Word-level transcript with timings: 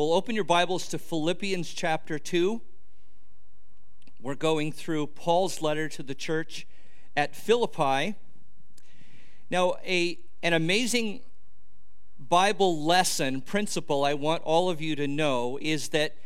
Well, 0.00 0.14
open 0.14 0.34
your 0.34 0.44
Bibles 0.44 0.88
to 0.88 0.98
Philippians 0.98 1.74
chapter 1.74 2.18
2. 2.18 2.62
We're 4.18 4.34
going 4.34 4.72
through 4.72 5.08
Paul's 5.08 5.60
letter 5.60 5.90
to 5.90 6.02
the 6.02 6.14
church 6.14 6.66
at 7.14 7.36
Philippi. 7.36 8.14
Now, 9.50 9.74
a, 9.84 10.18
an 10.42 10.54
amazing 10.54 11.20
Bible 12.18 12.82
lesson 12.82 13.42
principle 13.42 14.02
I 14.02 14.14
want 14.14 14.42
all 14.44 14.70
of 14.70 14.80
you 14.80 14.96
to 14.96 15.06
know 15.06 15.58
is 15.60 15.90
that 15.90 16.16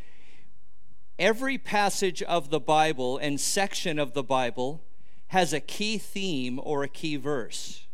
every 1.19 1.59
passage 1.59 2.23
of 2.23 2.51
the 2.51 2.61
Bible 2.61 3.19
and 3.19 3.41
section 3.41 3.99
of 3.99 4.13
the 4.15 4.23
Bible 4.23 4.85
has 5.31 5.53
a 5.53 5.59
key 5.59 5.99
theme 5.99 6.61
or 6.63 6.85
a 6.85 6.89
key 6.89 7.17
verse. 7.17 7.89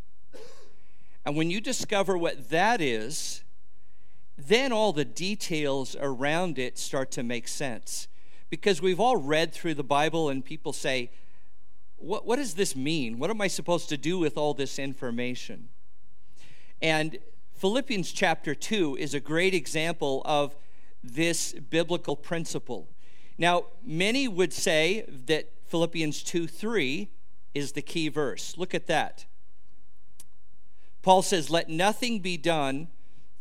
And 1.24 1.36
when 1.36 1.48
you 1.48 1.58
discover 1.58 2.18
what 2.18 2.50
that 2.50 2.82
is, 2.82 3.44
then 4.48 4.72
all 4.72 4.92
the 4.92 5.04
details 5.04 5.96
around 6.00 6.58
it 6.58 6.78
start 6.78 7.10
to 7.12 7.22
make 7.22 7.48
sense. 7.48 8.08
Because 8.48 8.82
we've 8.82 9.00
all 9.00 9.16
read 9.16 9.52
through 9.52 9.74
the 9.74 9.84
Bible 9.84 10.28
and 10.28 10.44
people 10.44 10.72
say, 10.72 11.10
what, 11.96 12.26
what 12.26 12.36
does 12.36 12.54
this 12.54 12.74
mean? 12.74 13.18
What 13.18 13.30
am 13.30 13.40
I 13.40 13.46
supposed 13.46 13.88
to 13.90 13.96
do 13.96 14.18
with 14.18 14.36
all 14.36 14.54
this 14.54 14.78
information? 14.78 15.68
And 16.80 17.18
Philippians 17.54 18.10
chapter 18.12 18.54
2 18.54 18.96
is 18.96 19.12
a 19.14 19.20
great 19.20 19.54
example 19.54 20.22
of 20.24 20.56
this 21.04 21.52
biblical 21.52 22.16
principle. 22.16 22.88
Now, 23.36 23.66
many 23.84 24.28
would 24.28 24.52
say 24.52 25.04
that 25.26 25.50
Philippians 25.66 26.22
2 26.22 26.46
3 26.46 27.10
is 27.54 27.72
the 27.72 27.82
key 27.82 28.08
verse. 28.08 28.56
Look 28.56 28.74
at 28.74 28.86
that. 28.86 29.26
Paul 31.02 31.22
says, 31.22 31.50
Let 31.50 31.68
nothing 31.68 32.20
be 32.20 32.36
done 32.36 32.88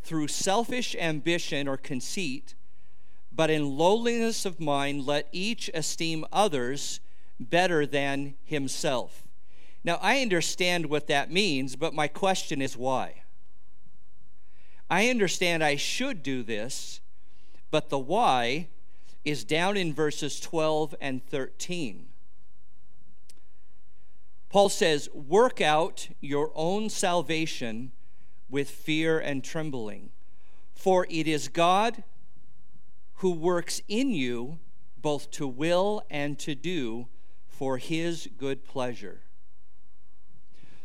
through 0.09 0.27
selfish 0.27 0.95
ambition 0.95 1.67
or 1.67 1.77
conceit, 1.77 2.55
but 3.31 3.51
in 3.51 3.77
lowliness 3.77 4.43
of 4.43 4.59
mind, 4.59 5.05
let 5.05 5.29
each 5.31 5.69
esteem 5.71 6.25
others 6.33 6.99
better 7.39 7.85
than 7.85 8.33
himself. 8.43 9.27
Now, 9.83 9.99
I 10.01 10.21
understand 10.23 10.87
what 10.87 11.05
that 11.05 11.31
means, 11.31 11.75
but 11.75 11.93
my 11.93 12.07
question 12.07 12.59
is 12.59 12.75
why? 12.75 13.21
I 14.89 15.09
understand 15.11 15.63
I 15.63 15.75
should 15.75 16.23
do 16.23 16.41
this, 16.41 17.01
but 17.69 17.89
the 17.89 17.99
why 17.99 18.67
is 19.23 19.43
down 19.43 19.77
in 19.77 19.93
verses 19.93 20.39
12 20.39 20.95
and 20.99 21.23
13. 21.23 22.07
Paul 24.49 24.69
says, 24.69 25.07
Work 25.13 25.61
out 25.61 26.09
your 26.19 26.51
own 26.55 26.89
salvation 26.89 27.91
with 28.49 28.69
fear 28.69 29.19
and 29.19 29.43
trembling, 29.43 30.09
for 30.73 31.05
it 31.09 31.27
is 31.27 31.47
God 31.47 32.03
who 33.15 33.31
works 33.31 33.81
in 33.87 34.11
you 34.11 34.59
both 35.01 35.29
to 35.31 35.47
will 35.47 36.03
and 36.09 36.37
to 36.39 36.55
do 36.55 37.07
for 37.47 37.77
his 37.77 38.29
good 38.37 38.63
pleasure. 38.63 39.21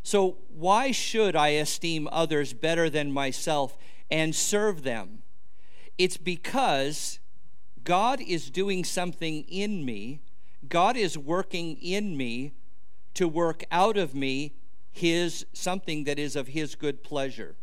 So, 0.02 0.38
why 0.48 0.90
should 0.90 1.34
I 1.34 1.48
esteem 1.50 2.08
others 2.12 2.52
better 2.52 2.90
than 2.90 3.10
myself 3.10 3.78
and 4.10 4.34
serve 4.34 4.82
them? 4.82 5.22
It's 5.96 6.16
because 6.16 7.20
God 7.84 8.20
is 8.20 8.50
doing 8.50 8.84
something 8.84 9.44
in 9.48 9.84
me, 9.84 10.20
God 10.68 10.96
is 10.96 11.16
working 11.16 11.76
in 11.76 12.16
me 12.16 12.52
to 13.14 13.28
work 13.28 13.64
out 13.70 13.96
of 13.96 14.14
me 14.14 14.52
his 14.94 15.44
something 15.52 16.04
that 16.04 16.18
is 16.18 16.36
of 16.36 16.48
his 16.48 16.76
good 16.76 17.02
pleasure. 17.02 17.56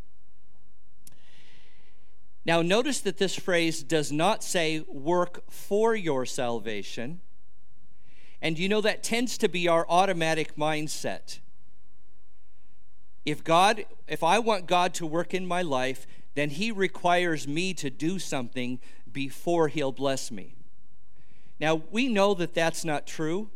Now 2.45 2.61
notice 2.61 2.99
that 3.01 3.17
this 3.17 3.35
phrase 3.35 3.83
does 3.83 4.11
not 4.11 4.43
say 4.43 4.83
work 4.87 5.49
for 5.49 5.95
your 5.95 6.25
salvation. 6.25 7.21
And 8.41 8.59
you 8.59 8.67
know 8.67 8.81
that 8.81 9.01
tends 9.01 9.37
to 9.37 9.47
be 9.47 9.67
our 9.67 9.85
automatic 9.87 10.55
mindset. 10.55 11.39
If 13.25 13.43
God 13.43 13.85
if 14.07 14.23
I 14.23 14.39
want 14.39 14.67
God 14.67 14.93
to 14.95 15.05
work 15.05 15.33
in 15.33 15.47
my 15.47 15.61
life, 15.61 16.05
then 16.35 16.49
he 16.49 16.71
requires 16.71 17.47
me 17.47 17.73
to 17.75 17.89
do 17.89 18.19
something 18.19 18.79
before 19.09 19.69
he'll 19.69 19.93
bless 19.93 20.31
me. 20.31 20.55
Now, 21.59 21.83
we 21.91 22.09
know 22.09 22.33
that 22.33 22.53
that's 22.53 22.83
not 22.83 23.07
true. 23.07 23.49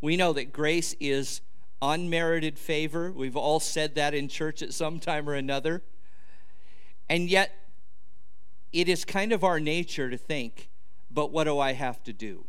We 0.00 0.16
know 0.16 0.32
that 0.34 0.52
grace 0.52 0.94
is 1.00 1.40
unmerited 1.80 2.58
favor. 2.58 3.12
We've 3.12 3.36
all 3.36 3.60
said 3.60 3.94
that 3.94 4.14
in 4.14 4.28
church 4.28 4.62
at 4.62 4.72
some 4.72 4.98
time 4.98 5.28
or 5.28 5.34
another. 5.34 5.82
And 7.08 7.30
yet, 7.30 7.52
it 8.72 8.88
is 8.88 9.04
kind 9.04 9.32
of 9.32 9.44
our 9.44 9.60
nature 9.60 10.10
to 10.10 10.18
think, 10.18 10.68
but 11.10 11.32
what 11.32 11.44
do 11.44 11.58
I 11.58 11.72
have 11.72 12.02
to 12.04 12.12
do? 12.12 12.44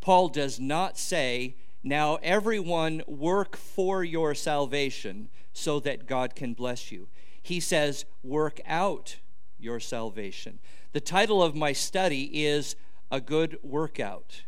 Paul 0.00 0.28
does 0.28 0.60
not 0.60 0.98
say, 0.98 1.56
now 1.82 2.18
everyone 2.22 3.02
work 3.06 3.56
for 3.56 4.04
your 4.04 4.34
salvation 4.34 5.28
so 5.52 5.80
that 5.80 6.06
God 6.06 6.34
can 6.34 6.54
bless 6.54 6.92
you. 6.92 7.08
He 7.40 7.60
says, 7.60 8.04
work 8.22 8.60
out 8.66 9.16
your 9.58 9.80
salvation. 9.80 10.58
The 10.92 11.00
title 11.00 11.42
of 11.42 11.54
my 11.54 11.72
study 11.72 12.44
is 12.44 12.76
A 13.10 13.20
Good 13.20 13.58
Workout 13.62 14.42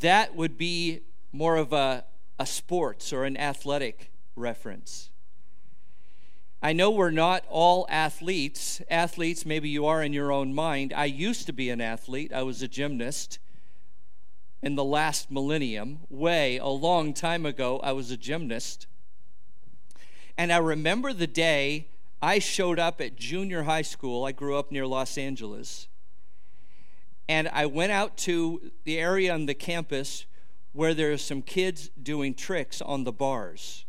that 0.00 0.34
would 0.34 0.56
be 0.56 1.00
more 1.32 1.56
of 1.56 1.72
a, 1.72 2.04
a 2.38 2.46
sports 2.46 3.12
or 3.12 3.24
an 3.24 3.36
athletic 3.36 4.10
reference. 4.36 5.10
I 6.60 6.72
know 6.72 6.90
we're 6.90 7.10
not 7.10 7.44
all 7.48 7.86
athletes. 7.88 8.82
Athletes, 8.90 9.46
maybe 9.46 9.68
you 9.68 9.86
are 9.86 10.02
in 10.02 10.12
your 10.12 10.32
own 10.32 10.54
mind. 10.54 10.92
I 10.92 11.04
used 11.04 11.46
to 11.46 11.52
be 11.52 11.70
an 11.70 11.80
athlete, 11.80 12.32
I 12.32 12.42
was 12.42 12.62
a 12.62 12.68
gymnast. 12.68 13.38
In 14.60 14.74
the 14.74 14.84
last 14.84 15.30
millennium, 15.30 16.00
way 16.10 16.58
a 16.58 16.66
long 16.66 17.14
time 17.14 17.46
ago, 17.46 17.78
I 17.78 17.92
was 17.92 18.10
a 18.10 18.16
gymnast. 18.16 18.88
And 20.36 20.52
I 20.52 20.56
remember 20.56 21.12
the 21.12 21.28
day 21.28 21.86
I 22.20 22.40
showed 22.40 22.80
up 22.80 23.00
at 23.00 23.14
junior 23.14 23.62
high 23.62 23.82
school. 23.82 24.24
I 24.24 24.32
grew 24.32 24.56
up 24.56 24.72
near 24.72 24.84
Los 24.84 25.16
Angeles 25.16 25.86
and 27.28 27.48
I 27.48 27.66
went 27.66 27.92
out 27.92 28.16
to 28.18 28.72
the 28.84 28.98
area 28.98 29.32
on 29.32 29.46
the 29.46 29.54
campus 29.54 30.24
where 30.72 30.94
there 30.94 31.12
are 31.12 31.18
some 31.18 31.42
kids 31.42 31.90
doing 32.02 32.34
tricks 32.34 32.80
on 32.80 33.04
the 33.04 33.12
bars. 33.12 33.84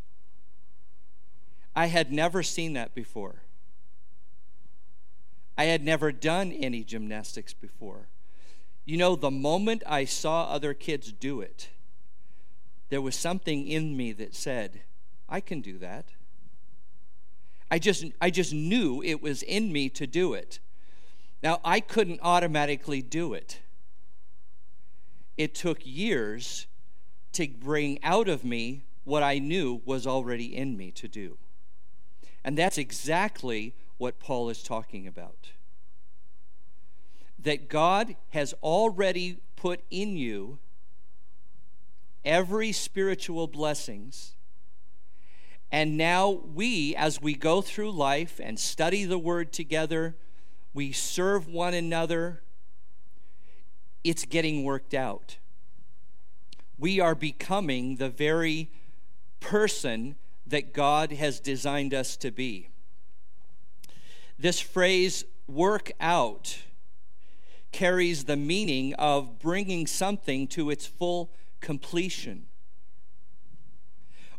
I 1.74 1.86
had 1.86 2.12
never 2.12 2.42
seen 2.42 2.74
that 2.74 2.94
before. 2.94 3.42
I 5.56 5.64
had 5.64 5.84
never 5.84 6.10
done 6.10 6.52
any 6.52 6.84
gymnastics 6.84 7.52
before. 7.52 8.08
You 8.84 8.96
know, 8.96 9.14
the 9.14 9.30
moment 9.30 9.82
I 9.86 10.04
saw 10.04 10.44
other 10.44 10.74
kids 10.74 11.12
do 11.12 11.40
it, 11.40 11.68
there 12.88 13.00
was 13.00 13.14
something 13.14 13.66
in 13.66 13.96
me 13.96 14.12
that 14.12 14.34
said, 14.34 14.82
I 15.28 15.40
can 15.40 15.60
do 15.60 15.78
that. 15.78 16.06
I 17.70 17.78
just, 17.78 18.04
I 18.20 18.30
just 18.30 18.52
knew 18.52 19.00
it 19.02 19.22
was 19.22 19.42
in 19.42 19.72
me 19.72 19.88
to 19.90 20.06
do 20.06 20.34
it. 20.34 20.58
Now, 21.42 21.60
I 21.64 21.80
couldn't 21.80 22.20
automatically 22.22 23.02
do 23.02 23.32
it. 23.32 23.60
It 25.36 25.54
took 25.54 25.78
years 25.84 26.66
to 27.32 27.48
bring 27.48 28.02
out 28.02 28.28
of 28.28 28.44
me 28.44 28.82
what 29.04 29.22
I 29.22 29.38
knew 29.38 29.80
was 29.84 30.06
already 30.06 30.54
in 30.54 30.76
me 30.76 30.90
to 30.92 31.08
do. 31.08 31.38
And 32.44 32.56
that's 32.56 32.78
exactly 32.78 33.74
what 33.98 34.18
Paul 34.18 34.50
is 34.50 34.62
talking 34.62 35.06
about. 35.06 35.52
That 37.38 37.68
God 37.68 38.16
has 38.30 38.54
already 38.62 39.38
put 39.56 39.82
in 39.90 40.16
you 40.16 40.58
every 42.24 42.72
spiritual 42.72 43.46
blessings. 43.46 44.34
And 45.72 45.96
now 45.96 46.30
we, 46.30 46.94
as 46.96 47.20
we 47.20 47.34
go 47.34 47.62
through 47.62 47.92
life 47.92 48.40
and 48.42 48.58
study 48.58 49.04
the 49.04 49.18
word 49.18 49.52
together, 49.52 50.16
we 50.72 50.92
serve 50.92 51.48
one 51.48 51.74
another, 51.74 52.42
it's 54.04 54.24
getting 54.24 54.64
worked 54.64 54.94
out. 54.94 55.36
We 56.78 57.00
are 57.00 57.14
becoming 57.14 57.96
the 57.96 58.08
very 58.08 58.70
person 59.40 60.16
that 60.46 60.72
God 60.72 61.12
has 61.12 61.40
designed 61.40 61.94
us 61.94 62.16
to 62.18 62.30
be. 62.30 62.70
This 64.38 64.60
phrase, 64.60 65.24
work 65.46 65.92
out, 66.00 66.58
carries 67.72 68.24
the 68.24 68.36
meaning 68.36 68.94
of 68.94 69.38
bringing 69.38 69.86
something 69.86 70.46
to 70.48 70.70
its 70.70 70.86
full 70.86 71.30
completion 71.60 72.46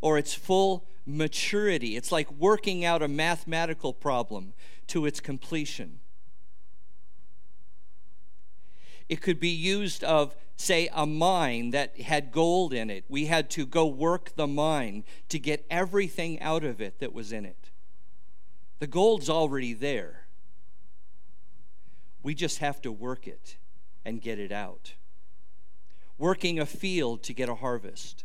or 0.01 0.17
its 0.17 0.33
full 0.33 0.85
maturity. 1.05 1.95
It's 1.95 2.11
like 2.11 2.31
working 2.31 2.83
out 2.83 3.01
a 3.01 3.07
mathematical 3.07 3.93
problem 3.93 4.53
to 4.87 5.05
its 5.05 5.19
completion. 5.19 6.00
It 9.11 9.19
could 9.19 9.41
be 9.41 9.49
used 9.49 10.05
of, 10.05 10.37
say, 10.55 10.87
a 10.93 11.05
mine 11.05 11.71
that 11.71 11.99
had 11.99 12.31
gold 12.31 12.71
in 12.71 12.89
it. 12.89 13.03
We 13.09 13.25
had 13.25 13.49
to 13.49 13.65
go 13.65 13.85
work 13.85 14.37
the 14.37 14.47
mine 14.47 15.03
to 15.27 15.37
get 15.37 15.65
everything 15.69 16.39
out 16.39 16.63
of 16.63 16.79
it 16.79 16.99
that 16.99 17.11
was 17.11 17.33
in 17.33 17.43
it. 17.43 17.71
The 18.79 18.87
gold's 18.87 19.29
already 19.29 19.73
there. 19.73 20.27
We 22.23 22.33
just 22.33 22.59
have 22.59 22.81
to 22.83 22.91
work 22.93 23.27
it 23.27 23.57
and 24.05 24.21
get 24.21 24.39
it 24.39 24.53
out. 24.53 24.93
Working 26.17 26.57
a 26.57 26.65
field 26.65 27.21
to 27.23 27.33
get 27.33 27.49
a 27.49 27.55
harvest. 27.55 28.23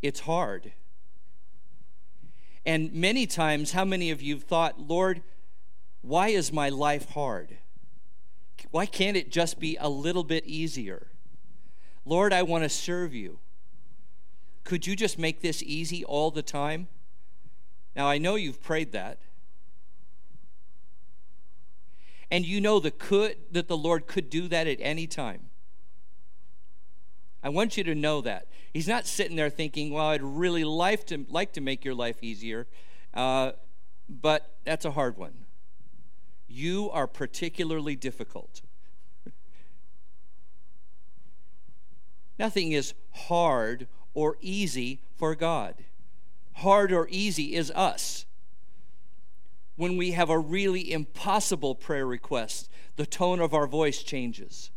It's 0.00 0.20
hard. 0.20 0.72
And 2.64 2.90
many 2.94 3.26
times, 3.26 3.72
how 3.72 3.84
many 3.84 4.10
of 4.10 4.22
you 4.22 4.36
have 4.36 4.44
thought, 4.44 4.80
Lord, 4.80 5.20
why 6.02 6.28
is 6.28 6.52
my 6.52 6.68
life 6.68 7.10
hard? 7.10 7.58
Why 8.70 8.86
can't 8.86 9.16
it 9.16 9.30
just 9.30 9.58
be 9.58 9.76
a 9.80 9.88
little 9.88 10.24
bit 10.24 10.44
easier? 10.44 11.08
Lord, 12.04 12.32
I 12.32 12.42
want 12.42 12.64
to 12.64 12.68
serve 12.68 13.14
you. 13.14 13.38
Could 14.64 14.86
you 14.86 14.96
just 14.96 15.18
make 15.18 15.40
this 15.40 15.62
easy 15.62 16.04
all 16.04 16.30
the 16.30 16.42
time? 16.42 16.88
Now, 17.96 18.06
I 18.06 18.18
know 18.18 18.34
you've 18.34 18.62
prayed 18.62 18.92
that. 18.92 19.18
And 22.30 22.44
you 22.44 22.60
know 22.60 22.78
the 22.78 22.90
could 22.90 23.36
that 23.50 23.68
the 23.68 23.76
Lord 23.76 24.06
could 24.06 24.28
do 24.28 24.48
that 24.48 24.66
at 24.66 24.78
any 24.80 25.06
time. 25.06 25.48
I 27.42 27.48
want 27.48 27.76
you 27.76 27.84
to 27.84 27.94
know 27.94 28.20
that. 28.20 28.48
He's 28.72 28.88
not 28.88 29.06
sitting 29.06 29.36
there 29.36 29.48
thinking, 29.48 29.90
well, 29.92 30.06
I'd 30.06 30.22
really 30.22 30.64
like 30.64 31.06
to, 31.06 31.24
like 31.30 31.52
to 31.54 31.60
make 31.60 31.84
your 31.84 31.94
life 31.94 32.22
easier, 32.22 32.66
uh, 33.14 33.52
but 34.08 34.56
that's 34.64 34.84
a 34.84 34.90
hard 34.90 35.16
one. 35.16 35.32
You 36.48 36.90
are 36.90 37.06
particularly 37.06 37.94
difficult. 37.94 38.62
Nothing 42.38 42.72
is 42.72 42.94
hard 43.10 43.88
or 44.14 44.36
easy 44.40 45.00
for 45.16 45.34
God. 45.34 45.74
Hard 46.54 46.92
or 46.92 47.06
easy 47.10 47.54
is 47.54 47.70
us. 47.72 48.24
When 49.76 49.96
we 49.96 50.12
have 50.12 50.30
a 50.30 50.38
really 50.38 50.92
impossible 50.92 51.74
prayer 51.74 52.06
request, 52.06 52.68
the 52.96 53.06
tone 53.06 53.40
of 53.40 53.54
our 53.54 53.66
voice 53.66 54.02
changes 54.02 54.70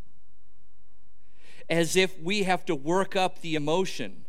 as 1.71 1.95
if 1.95 2.21
we 2.21 2.43
have 2.43 2.65
to 2.65 2.75
work 2.75 3.15
up 3.15 3.39
the 3.39 3.55
emotion. 3.55 4.25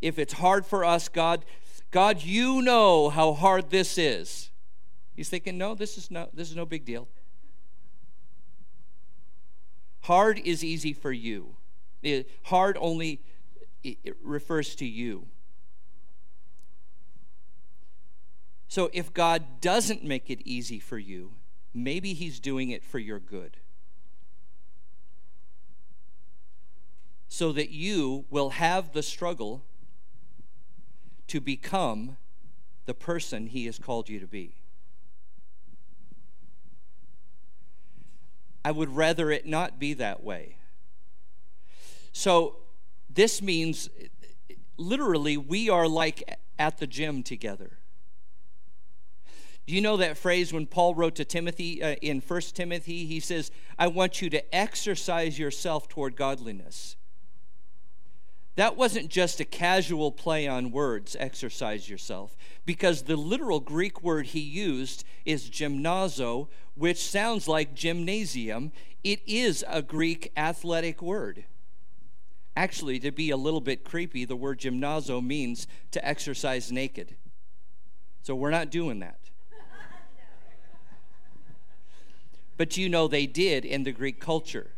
If 0.00 0.18
it's 0.18 0.32
hard 0.32 0.64
for 0.64 0.82
us, 0.82 1.10
God, 1.10 1.44
God, 1.90 2.22
you 2.22 2.62
know 2.62 3.10
how 3.10 3.34
hard 3.34 3.68
this 3.68 3.98
is. 3.98 4.50
He's 5.16 5.28
thinking, 5.28 5.56
no, 5.58 5.74
this 5.74 5.96
is 5.96 6.10
no, 6.10 6.28
this 6.32 6.50
is 6.50 6.56
no 6.56 6.66
big 6.66 6.84
deal. 6.84 7.08
Hard 10.02 10.38
is 10.38 10.62
easy 10.62 10.92
for 10.92 11.10
you. 11.10 11.56
It, 12.02 12.30
hard 12.44 12.76
only 12.80 13.22
it 13.82 14.16
refers 14.22 14.74
to 14.76 14.84
you. 14.84 15.26
So 18.68 18.90
if 18.92 19.14
God 19.14 19.60
doesn't 19.60 20.04
make 20.04 20.28
it 20.28 20.40
easy 20.44 20.78
for 20.78 20.98
you, 20.98 21.32
maybe 21.72 22.12
He's 22.12 22.38
doing 22.38 22.70
it 22.70 22.84
for 22.84 22.98
your 22.98 23.18
good. 23.18 23.56
so 27.36 27.52
that 27.52 27.68
you 27.68 28.24
will 28.30 28.48
have 28.48 28.92
the 28.92 29.02
struggle 29.02 29.62
to 31.26 31.38
become 31.38 32.16
the 32.86 32.94
person 32.94 33.48
He 33.48 33.66
has 33.66 33.78
called 33.78 34.08
you 34.08 34.18
to 34.20 34.26
be. 34.26 34.55
I 38.66 38.72
would 38.72 38.96
rather 38.96 39.30
it 39.30 39.46
not 39.46 39.78
be 39.78 39.94
that 39.94 40.24
way. 40.24 40.56
So, 42.10 42.56
this 43.08 43.40
means 43.40 43.88
literally 44.76 45.36
we 45.36 45.70
are 45.70 45.86
like 45.86 46.36
at 46.58 46.78
the 46.78 46.88
gym 46.88 47.22
together. 47.22 47.78
Do 49.68 49.72
you 49.72 49.80
know 49.80 49.96
that 49.98 50.18
phrase 50.18 50.52
when 50.52 50.66
Paul 50.66 50.96
wrote 50.96 51.14
to 51.14 51.24
Timothy 51.24 51.80
uh, 51.80 51.94
in 52.02 52.20
1 52.20 52.40
Timothy? 52.54 53.06
He 53.06 53.20
says, 53.20 53.52
I 53.78 53.86
want 53.86 54.20
you 54.20 54.28
to 54.30 54.52
exercise 54.52 55.38
yourself 55.38 55.88
toward 55.88 56.16
godliness. 56.16 56.96
That 58.56 58.76
wasn't 58.76 59.10
just 59.10 59.38
a 59.38 59.44
casual 59.44 60.10
play 60.10 60.48
on 60.48 60.70
words, 60.70 61.14
exercise 61.20 61.90
yourself, 61.90 62.34
because 62.64 63.02
the 63.02 63.16
literal 63.16 63.60
Greek 63.60 64.02
word 64.02 64.26
he 64.26 64.40
used 64.40 65.04
is 65.26 65.50
gymnazo, 65.50 66.48
which 66.74 66.98
sounds 66.98 67.46
like 67.46 67.74
gymnasium. 67.74 68.72
It 69.04 69.20
is 69.26 69.62
a 69.68 69.82
Greek 69.82 70.32
athletic 70.38 71.02
word. 71.02 71.44
Actually, 72.56 72.98
to 73.00 73.12
be 73.12 73.28
a 73.28 73.36
little 73.36 73.60
bit 73.60 73.84
creepy, 73.84 74.24
the 74.24 74.34
word 74.34 74.58
gymnazo 74.58 75.22
means 75.22 75.66
to 75.90 76.02
exercise 76.06 76.72
naked. 76.72 77.14
So 78.22 78.34
we're 78.34 78.50
not 78.50 78.70
doing 78.70 79.00
that. 79.00 79.20
but 82.56 82.78
you 82.78 82.88
know 82.88 83.06
they 83.06 83.26
did 83.26 83.66
in 83.66 83.84
the 83.84 83.92
Greek 83.92 84.18
culture 84.18 84.70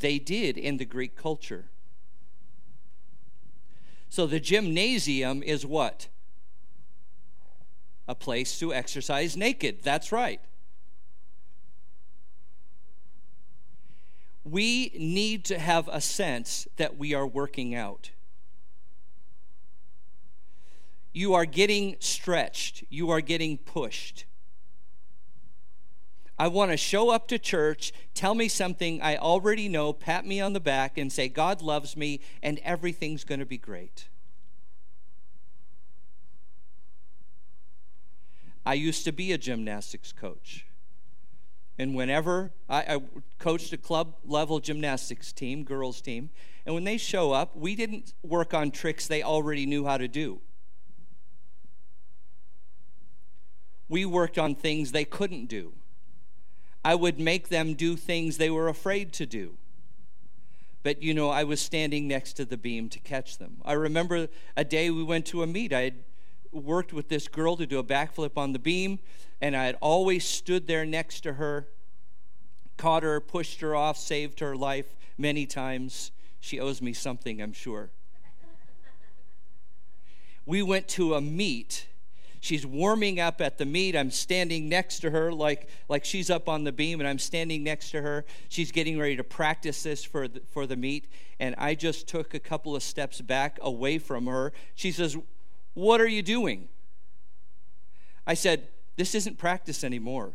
they 0.00 0.18
did 0.18 0.58
in 0.58 0.78
the 0.78 0.84
Greek 0.84 1.16
culture. 1.16 1.66
So 4.08 4.26
the 4.26 4.40
gymnasium 4.40 5.42
is 5.42 5.64
what? 5.64 6.08
A 8.08 8.14
place 8.14 8.58
to 8.58 8.74
exercise 8.74 9.36
naked. 9.36 9.82
That's 9.82 10.10
right. 10.10 10.40
We 14.42 14.90
need 14.98 15.44
to 15.44 15.58
have 15.58 15.88
a 15.92 16.00
sense 16.00 16.66
that 16.76 16.96
we 16.98 17.14
are 17.14 17.26
working 17.26 17.74
out. 17.74 18.10
You 21.12 21.34
are 21.34 21.44
getting 21.44 21.96
stretched, 22.00 22.84
you 22.88 23.10
are 23.10 23.20
getting 23.20 23.58
pushed. 23.58 24.24
I 26.40 26.48
want 26.48 26.70
to 26.70 26.78
show 26.78 27.10
up 27.10 27.28
to 27.28 27.38
church, 27.38 27.92
tell 28.14 28.34
me 28.34 28.48
something 28.48 29.02
I 29.02 29.18
already 29.18 29.68
know, 29.68 29.92
pat 29.92 30.24
me 30.24 30.40
on 30.40 30.54
the 30.54 30.58
back, 30.58 30.96
and 30.96 31.12
say, 31.12 31.28
God 31.28 31.60
loves 31.60 31.98
me, 31.98 32.20
and 32.42 32.58
everything's 32.60 33.24
going 33.24 33.40
to 33.40 33.44
be 33.44 33.58
great. 33.58 34.08
I 38.64 38.72
used 38.72 39.04
to 39.04 39.12
be 39.12 39.32
a 39.32 39.36
gymnastics 39.36 40.12
coach. 40.12 40.64
And 41.78 41.94
whenever 41.94 42.52
I, 42.70 42.94
I, 42.94 43.02
coached 43.38 43.74
a 43.74 43.76
club 43.76 44.14
level 44.24 44.60
gymnastics 44.60 45.34
team, 45.34 45.62
girls' 45.62 46.00
team, 46.00 46.30
and 46.64 46.74
when 46.74 46.84
they 46.84 46.96
show 46.96 47.32
up, 47.32 47.54
we 47.54 47.76
didn't 47.76 48.14
work 48.22 48.54
on 48.54 48.70
tricks 48.70 49.06
they 49.06 49.22
already 49.22 49.66
knew 49.66 49.84
how 49.84 49.98
to 49.98 50.08
do. 50.08 50.40
We 53.90 54.06
worked 54.06 54.38
on 54.38 54.54
things 54.54 54.92
they 54.92 55.04
couldn't 55.04 55.44
do. 55.44 55.74
I 56.84 56.94
would 56.94 57.20
make 57.20 57.48
them 57.48 57.74
do 57.74 57.96
things 57.96 58.36
they 58.36 58.50
were 58.50 58.68
afraid 58.68 59.12
to 59.14 59.26
do. 59.26 59.56
But 60.82 61.02
you 61.02 61.12
know, 61.12 61.28
I 61.28 61.44
was 61.44 61.60
standing 61.60 62.08
next 62.08 62.34
to 62.34 62.44
the 62.44 62.56
beam 62.56 62.88
to 62.88 62.98
catch 62.98 63.38
them. 63.38 63.58
I 63.64 63.74
remember 63.74 64.28
a 64.56 64.64
day 64.64 64.90
we 64.90 65.02
went 65.02 65.26
to 65.26 65.42
a 65.42 65.46
meet. 65.46 65.72
I 65.72 65.82
had 65.82 65.94
worked 66.52 66.92
with 66.92 67.08
this 67.08 67.28
girl 67.28 67.56
to 67.56 67.66
do 67.66 67.78
a 67.78 67.84
backflip 67.84 68.36
on 68.36 68.52
the 68.52 68.58
beam, 68.58 68.98
and 69.40 69.54
I 69.54 69.66
had 69.66 69.76
always 69.80 70.24
stood 70.24 70.66
there 70.66 70.86
next 70.86 71.20
to 71.20 71.34
her, 71.34 71.68
caught 72.78 73.02
her, 73.02 73.20
pushed 73.20 73.60
her 73.60 73.74
off, 73.74 73.98
saved 73.98 74.40
her 74.40 74.56
life 74.56 74.96
many 75.18 75.44
times. 75.44 76.12
She 76.40 76.58
owes 76.58 76.80
me 76.80 76.94
something, 76.94 77.42
I'm 77.42 77.52
sure. 77.52 77.90
we 80.46 80.62
went 80.62 80.88
to 80.88 81.14
a 81.14 81.20
meet 81.20 81.88
She's 82.40 82.66
warming 82.66 83.20
up 83.20 83.42
at 83.42 83.58
the 83.58 83.66
meet. 83.66 83.94
I'm 83.94 84.10
standing 84.10 84.68
next 84.68 85.00
to 85.00 85.10
her 85.10 85.30
like, 85.30 85.68
like 85.90 86.06
she's 86.06 86.30
up 86.30 86.48
on 86.48 86.64
the 86.64 86.72
beam, 86.72 86.98
and 86.98 87.08
I'm 87.08 87.18
standing 87.18 87.62
next 87.62 87.90
to 87.90 88.00
her. 88.00 88.24
She's 88.48 88.72
getting 88.72 88.98
ready 88.98 89.14
to 89.16 89.24
practice 89.24 89.82
this 89.82 90.02
for 90.04 90.26
the, 90.26 90.40
for 90.50 90.66
the 90.66 90.76
meet. 90.76 91.06
And 91.38 91.54
I 91.58 91.74
just 91.74 92.08
took 92.08 92.32
a 92.32 92.40
couple 92.40 92.74
of 92.74 92.82
steps 92.82 93.20
back 93.20 93.58
away 93.60 93.98
from 93.98 94.26
her. 94.26 94.54
She 94.74 94.90
says, 94.90 95.18
What 95.74 96.00
are 96.00 96.08
you 96.08 96.22
doing? 96.22 96.68
I 98.26 98.32
said, 98.32 98.68
This 98.96 99.14
isn't 99.14 99.36
practice 99.36 99.84
anymore. 99.84 100.32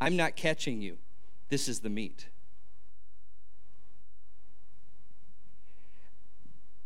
I'm 0.00 0.16
not 0.16 0.34
catching 0.34 0.82
you. 0.82 0.98
This 1.48 1.68
is 1.68 1.80
the 1.80 1.90
meet. 1.90 2.26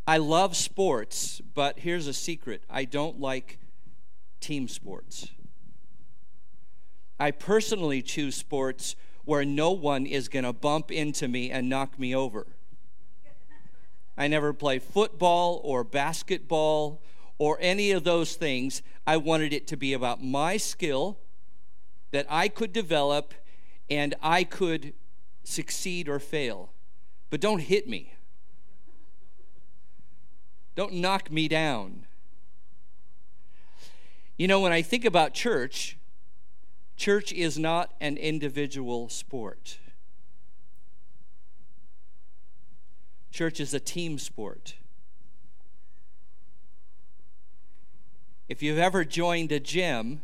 I 0.07 0.19
love 0.19 0.55
sports, 0.55 1.41
but 1.55 1.81
here's 1.81 2.07
a 2.07 2.13
secret 2.13 2.63
I 2.71 2.85
don't 2.85 3.21
like 3.21 3.59
team 4.41 4.69
sports. 4.69 5.29
I 7.19 7.33
personally 7.33 8.03
choose 8.03 8.37
sports 8.37 8.95
where 9.25 9.45
no 9.45 9.73
one 9.73 10.07
is 10.07 10.29
going 10.29 10.45
to 10.45 10.53
bump 10.53 10.93
into 10.93 11.27
me 11.27 11.51
and 11.51 11.69
knock 11.69 11.99
me 11.99 12.15
over. 12.15 12.47
I 14.17 14.29
never 14.29 14.53
play 14.53 14.79
football 14.79 15.61
or 15.65 15.83
basketball 15.83 17.03
or 17.39 17.59
any 17.61 17.91
of 17.91 18.05
those 18.05 18.37
things. 18.37 18.83
I 19.07 19.17
wanted 19.17 19.53
it 19.53 19.67
to 19.69 19.77
be 19.77 19.93
about 19.93 20.23
my 20.23 20.57
skill 20.57 21.19
that 22.13 22.27
I 22.31 22.49
could 22.49 22.73
develop 22.73 23.35
and 23.91 24.15
I 24.23 24.45
could 24.45 24.95
succeed 25.43 26.09
or 26.09 26.19
fail. 26.19 26.73
But 27.29 27.41
don't 27.41 27.61
hit 27.61 27.89
me. 27.89 28.16
Don't 30.77 30.93
knock 30.93 31.33
me 31.33 31.49
down. 31.49 32.07
You 34.37 34.47
know, 34.47 34.61
when 34.61 34.73
I 34.73 34.83
think 34.83 35.07
about 35.07 35.33
church, 35.33 35.97
church 36.97 37.33
is 37.33 37.59
not 37.59 37.95
an 37.99 38.19
individual 38.19 39.09
sport. 39.09 39.79
Church 43.33 43.59
is 43.59 43.73
a 43.73 43.81
team 43.81 44.19
sport. 44.19 44.75
If 48.49 48.63
you've 48.63 48.79
ever 48.79 49.05
joined 49.05 49.53
a 49.53 49.59
gym, 49.59 50.23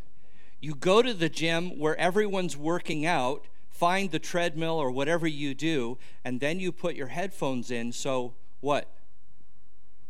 you 0.60 0.74
go 0.74 1.00
to 1.00 1.14
the 1.14 1.30
gym 1.30 1.78
where 1.78 1.96
everyone's 1.96 2.56
working 2.58 3.06
out, 3.06 3.46
find 3.70 4.10
the 4.10 4.18
treadmill 4.18 4.76
or 4.76 4.90
whatever 4.90 5.26
you 5.26 5.54
do, 5.54 5.96
and 6.24 6.40
then 6.40 6.60
you 6.60 6.72
put 6.72 6.94
your 6.94 7.08
headphones 7.08 7.70
in 7.70 7.90
so 7.92 8.34
what? 8.60 8.88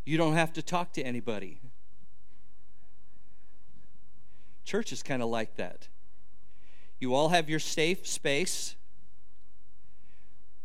You 0.05 0.19
don't 0.19 0.35
have 0.35 0.53
to 0.55 0.63
talk 0.63 0.93
to 0.95 1.03
anybody. 1.03 1.61
Church 4.65 4.93
is 4.93 5.03
kind 5.03 5.23
of 5.23 5.29
like 5.29 5.57
that. 5.57 5.89
You 6.99 7.15
all 7.15 7.31
have 7.31 7.49
your 7.51 7.59
safe 7.59 8.07
space, 8.07 8.77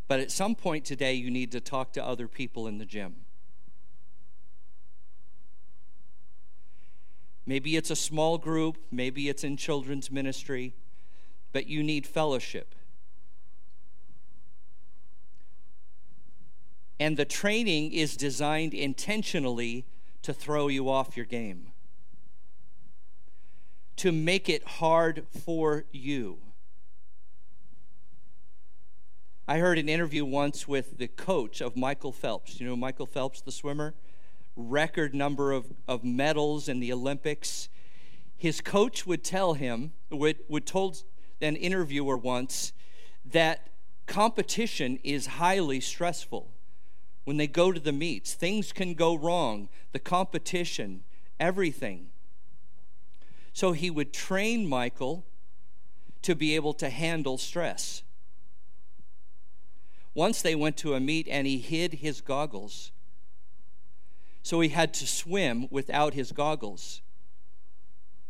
but 0.07 0.19
at 0.19 0.31
some 0.31 0.55
point 0.55 0.85
today, 0.85 1.13
you 1.13 1.31
need 1.31 1.51
to 1.51 1.59
talk 1.59 1.93
to 1.93 2.05
other 2.05 2.27
people 2.27 2.67
in 2.67 2.77
the 2.77 2.85
gym. 2.85 3.15
Maybe 7.45 7.75
it's 7.75 7.89
a 7.89 7.95
small 7.95 8.37
group, 8.37 8.77
maybe 8.91 9.29
it's 9.29 9.43
in 9.43 9.55
children's 9.55 10.11
ministry, 10.11 10.75
but 11.53 11.65
you 11.65 11.81
need 11.81 12.05
fellowship. 12.05 12.75
And 16.99 17.15
the 17.15 17.25
training 17.25 17.91
is 17.91 18.17
designed 18.17 18.73
intentionally 18.73 19.85
to 20.23 20.33
throw 20.33 20.67
you 20.67 20.89
off 20.89 21.15
your 21.15 21.25
game, 21.25 21.71
to 23.97 24.11
make 24.11 24.49
it 24.49 24.63
hard 24.67 25.25
for 25.45 25.85
you. 25.91 26.39
I 29.47 29.59
heard 29.59 29.77
an 29.77 29.87
interview 29.87 30.25
once 30.25 30.67
with 30.67 30.97
the 30.97 31.07
coach 31.07 31.61
of 31.61 31.77
Michael 31.77 32.11
Phelps. 32.11 32.59
You 32.59 32.67
know 32.67 32.75
Michael 32.75 33.05
Phelps, 33.05 33.41
the 33.41 33.51
swimmer? 33.51 33.93
Record 34.57 35.13
number 35.13 35.51
of, 35.51 35.67
of 35.87 36.03
medals 36.03 36.67
in 36.67 36.79
the 36.79 36.91
Olympics. 36.91 37.69
His 38.35 38.59
coach 38.59 39.05
would 39.05 39.23
tell 39.23 39.53
him, 39.53 39.93
would, 40.09 40.39
would 40.49 40.65
told 40.65 41.03
an 41.39 41.55
interviewer 41.55 42.17
once, 42.17 42.73
that 43.23 43.69
competition 44.07 44.99
is 45.03 45.27
highly 45.27 45.79
stressful 45.79 46.51
when 47.27 47.35
they 47.35 47.45
go 47.45 47.73
to 47.73 47.79
the 47.81 47.91
meets. 47.91 48.35
Things 48.35 48.71
can 48.71 48.93
go 48.93 49.13
wrong, 49.13 49.67
the 49.91 49.99
competition, 49.99 51.03
everything. 51.41 52.07
So 53.51 53.73
he 53.73 53.89
would 53.89 54.13
train 54.13 54.65
Michael 54.65 55.25
to 56.21 56.35
be 56.35 56.55
able 56.55 56.73
to 56.75 56.89
handle 56.89 57.37
stress. 57.37 58.01
Once 60.13 60.41
they 60.41 60.55
went 60.55 60.77
to 60.77 60.93
a 60.93 61.01
meet 61.01 61.27
and 61.29 61.45
he 61.45 61.57
hid 61.57 61.95
his 61.95 62.21
goggles. 62.21 62.93
So 64.41 64.61
he 64.61 64.69
had 64.69 64.93
to 64.93 65.05
swim 65.05 65.67
without 65.69 66.13
his 66.13 66.31
goggles. 66.31 67.01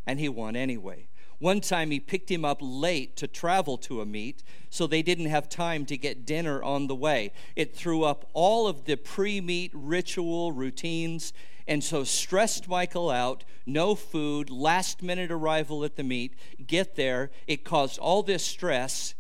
And 0.08 0.20
he 0.20 0.28
won 0.28 0.56
anyway. 0.56 1.07
One 1.40 1.62
time 1.62 1.92
he 1.92 2.00
picked 2.00 2.32
him 2.32 2.44
up 2.44 2.58
late 2.62 3.16
to 3.18 3.28
travel 3.28 3.78
to 3.80 4.02
a 4.02 4.06
meet, 4.06 4.44
so 4.72 4.88
they 4.88 5.04
didn't 5.04 5.28
have 5.28 5.48
time 5.48 5.86
to 5.86 5.98
get 5.98 6.26
dinner 6.26 6.64
on 6.64 6.88
the 6.88 6.96
way. 6.96 7.32
It 7.56 7.76
threw 7.76 8.04
up 8.04 8.28
all 8.34 8.68
of 8.68 8.86
the 8.86 8.98
pre 8.98 9.40
meet 9.40 9.72
ritual 9.74 10.52
routines, 10.52 11.34
and 11.68 11.84
so 11.84 12.04
stressed 12.04 12.68
Michael 12.68 13.12
out. 13.12 13.44
No 13.68 13.94
food, 13.94 14.50
last 14.50 15.04
minute 15.04 15.32
arrival 15.32 15.84
at 15.84 15.96
the 15.96 16.04
meet. 16.04 16.34
Get 16.66 16.96
there. 16.96 17.30
It 17.46 17.64
caused 17.64 18.00
all 18.00 18.24
this 18.24 18.44
stress, 18.44 19.14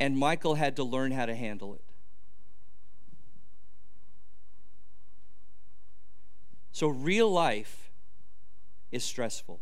and 0.00 0.18
Michael 0.18 0.56
had 0.56 0.74
to 0.76 0.84
learn 0.84 1.12
how 1.12 1.26
to 1.26 1.34
handle 1.36 1.74
it. 1.74 1.84
So, 6.72 6.88
real 6.88 7.30
life 7.30 7.92
is 8.90 9.04
stressful. 9.04 9.60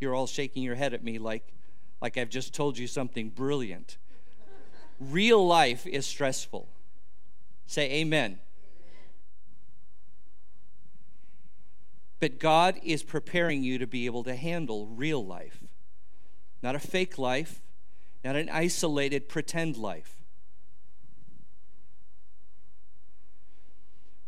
You're 0.00 0.14
all 0.14 0.26
shaking 0.26 0.62
your 0.62 0.76
head 0.76 0.94
at 0.94 1.02
me 1.02 1.18
like, 1.18 1.52
like 2.00 2.16
I've 2.16 2.30
just 2.30 2.54
told 2.54 2.78
you 2.78 2.86
something 2.86 3.30
brilliant. 3.30 3.98
Real 5.00 5.44
life 5.46 5.86
is 5.86 6.06
stressful. 6.06 6.68
Say 7.66 7.90
amen. 8.00 8.38
But 12.20 12.40
God 12.40 12.80
is 12.82 13.02
preparing 13.02 13.62
you 13.62 13.78
to 13.78 13.86
be 13.86 14.06
able 14.06 14.24
to 14.24 14.34
handle 14.34 14.86
real 14.86 15.24
life, 15.24 15.62
not 16.62 16.74
a 16.74 16.80
fake 16.80 17.16
life, 17.16 17.62
not 18.24 18.34
an 18.34 18.48
isolated 18.48 19.28
pretend 19.28 19.76
life. 19.76 20.16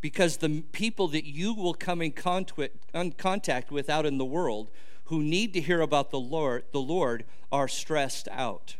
Because 0.00 0.37
the 0.37 0.62
people 0.73 1.09
that 1.09 1.25
you 1.25 1.53
will 1.53 1.75
come 1.75 2.00
in 2.00 2.12
contact 2.12 2.53
with 3.73 3.91
out 3.91 4.07
in 4.07 4.19
the 4.19 4.25
world 4.25 4.71
who 5.11 5.25
need 5.25 5.52
to 5.52 5.61
hear 5.61 5.81
about 5.81 6.12
the 6.12 6.21
Lord, 6.21 6.62
the 6.71 6.81
Lord 6.81 7.25
are 7.50 7.67
stressed 7.67 8.29
out. 8.31 8.76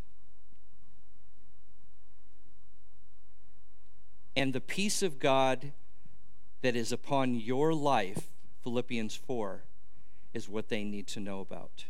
And 4.37 4.53
the 4.53 4.61
peace 4.61 5.03
of 5.03 5.19
God 5.19 5.73
that 6.63 6.77
is 6.77 6.93
upon 6.93 7.35
your 7.35 7.75
life, 7.75 8.31
Philippians 8.63 9.17
4, 9.17 9.65
is 10.33 10.49
what 10.49 10.69
they 10.69 10.85
need 10.85 11.09
to 11.09 11.21
know 11.21 11.41
about. 11.41 11.87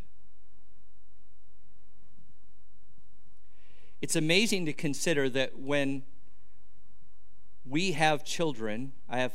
It's 4.00 4.16
amazing 4.16 4.64
to 4.64 4.72
consider 4.72 5.28
that 5.28 5.58
when 5.58 6.02
we 7.66 7.92
have 7.92 8.24
children, 8.24 8.92
I 9.06 9.18
have 9.18 9.34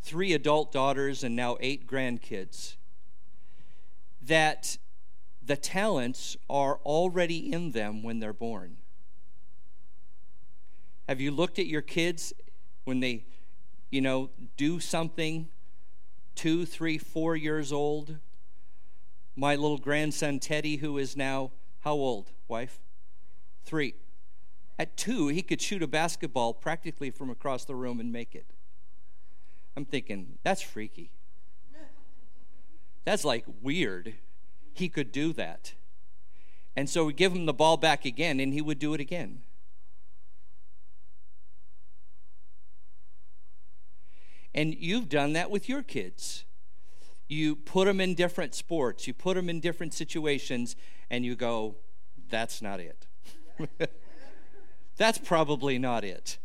three 0.00 0.32
adult 0.32 0.70
daughters 0.70 1.24
and 1.24 1.34
now 1.34 1.56
eight 1.60 1.88
grandkids 1.88 2.76
that 4.22 4.78
the 5.42 5.56
talents 5.56 6.36
are 6.50 6.78
already 6.84 7.52
in 7.52 7.72
them 7.72 8.02
when 8.02 8.20
they're 8.20 8.32
born. 8.32 8.76
Have 11.08 11.20
you 11.20 11.30
looked 11.30 11.58
at 11.58 11.66
your 11.66 11.80
kids 11.80 12.34
when 12.84 13.00
they, 13.00 13.24
you 13.90 14.00
know, 14.00 14.30
do 14.56 14.78
something 14.78 15.48
two, 16.34 16.66
three, 16.66 16.98
four 16.98 17.34
years 17.34 17.72
old? 17.72 18.18
My 19.34 19.56
little 19.56 19.78
grandson 19.78 20.38
Teddy, 20.38 20.76
who 20.76 20.98
is 20.98 21.16
now 21.16 21.52
how 21.80 21.94
old, 21.94 22.32
wife? 22.46 22.80
Three. 23.64 23.94
At 24.78 24.96
two, 24.96 25.28
he 25.28 25.42
could 25.42 25.62
shoot 25.62 25.82
a 25.82 25.86
basketball 25.86 26.52
practically 26.52 27.10
from 27.10 27.30
across 27.30 27.64
the 27.64 27.74
room 27.74 28.00
and 28.00 28.12
make 28.12 28.34
it. 28.34 28.52
I'm 29.76 29.84
thinking, 29.84 30.38
that's 30.42 30.60
freaky. 30.60 31.10
That's 33.04 33.24
like 33.24 33.44
weird. 33.62 34.14
He 34.74 34.88
could 34.88 35.12
do 35.12 35.32
that. 35.34 35.74
And 36.76 36.88
so 36.88 37.06
we 37.06 37.12
give 37.12 37.32
him 37.32 37.46
the 37.46 37.52
ball 37.52 37.76
back 37.76 38.04
again, 38.04 38.38
and 38.38 38.52
he 38.52 38.60
would 38.60 38.78
do 38.78 38.94
it 38.94 39.00
again. 39.00 39.40
And 44.54 44.74
you've 44.74 45.08
done 45.08 45.32
that 45.34 45.50
with 45.50 45.68
your 45.68 45.82
kids. 45.82 46.44
You 47.28 47.56
put 47.56 47.86
them 47.86 48.00
in 48.00 48.14
different 48.14 48.54
sports, 48.54 49.06
you 49.06 49.14
put 49.14 49.34
them 49.34 49.50
in 49.50 49.60
different 49.60 49.92
situations, 49.92 50.76
and 51.10 51.24
you 51.24 51.36
go, 51.36 51.76
that's 52.28 52.62
not 52.62 52.80
it. 52.80 53.06
that's 54.96 55.18
probably 55.18 55.78
not 55.78 56.04
it. 56.04 56.38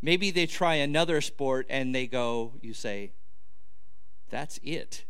Maybe 0.00 0.30
they 0.30 0.46
try 0.46 0.74
another 0.74 1.20
sport 1.20 1.66
and 1.70 1.94
they 1.94 2.06
go, 2.06 2.54
you 2.60 2.74
say, 2.74 3.12
that's 4.30 4.58
it. 4.62 5.04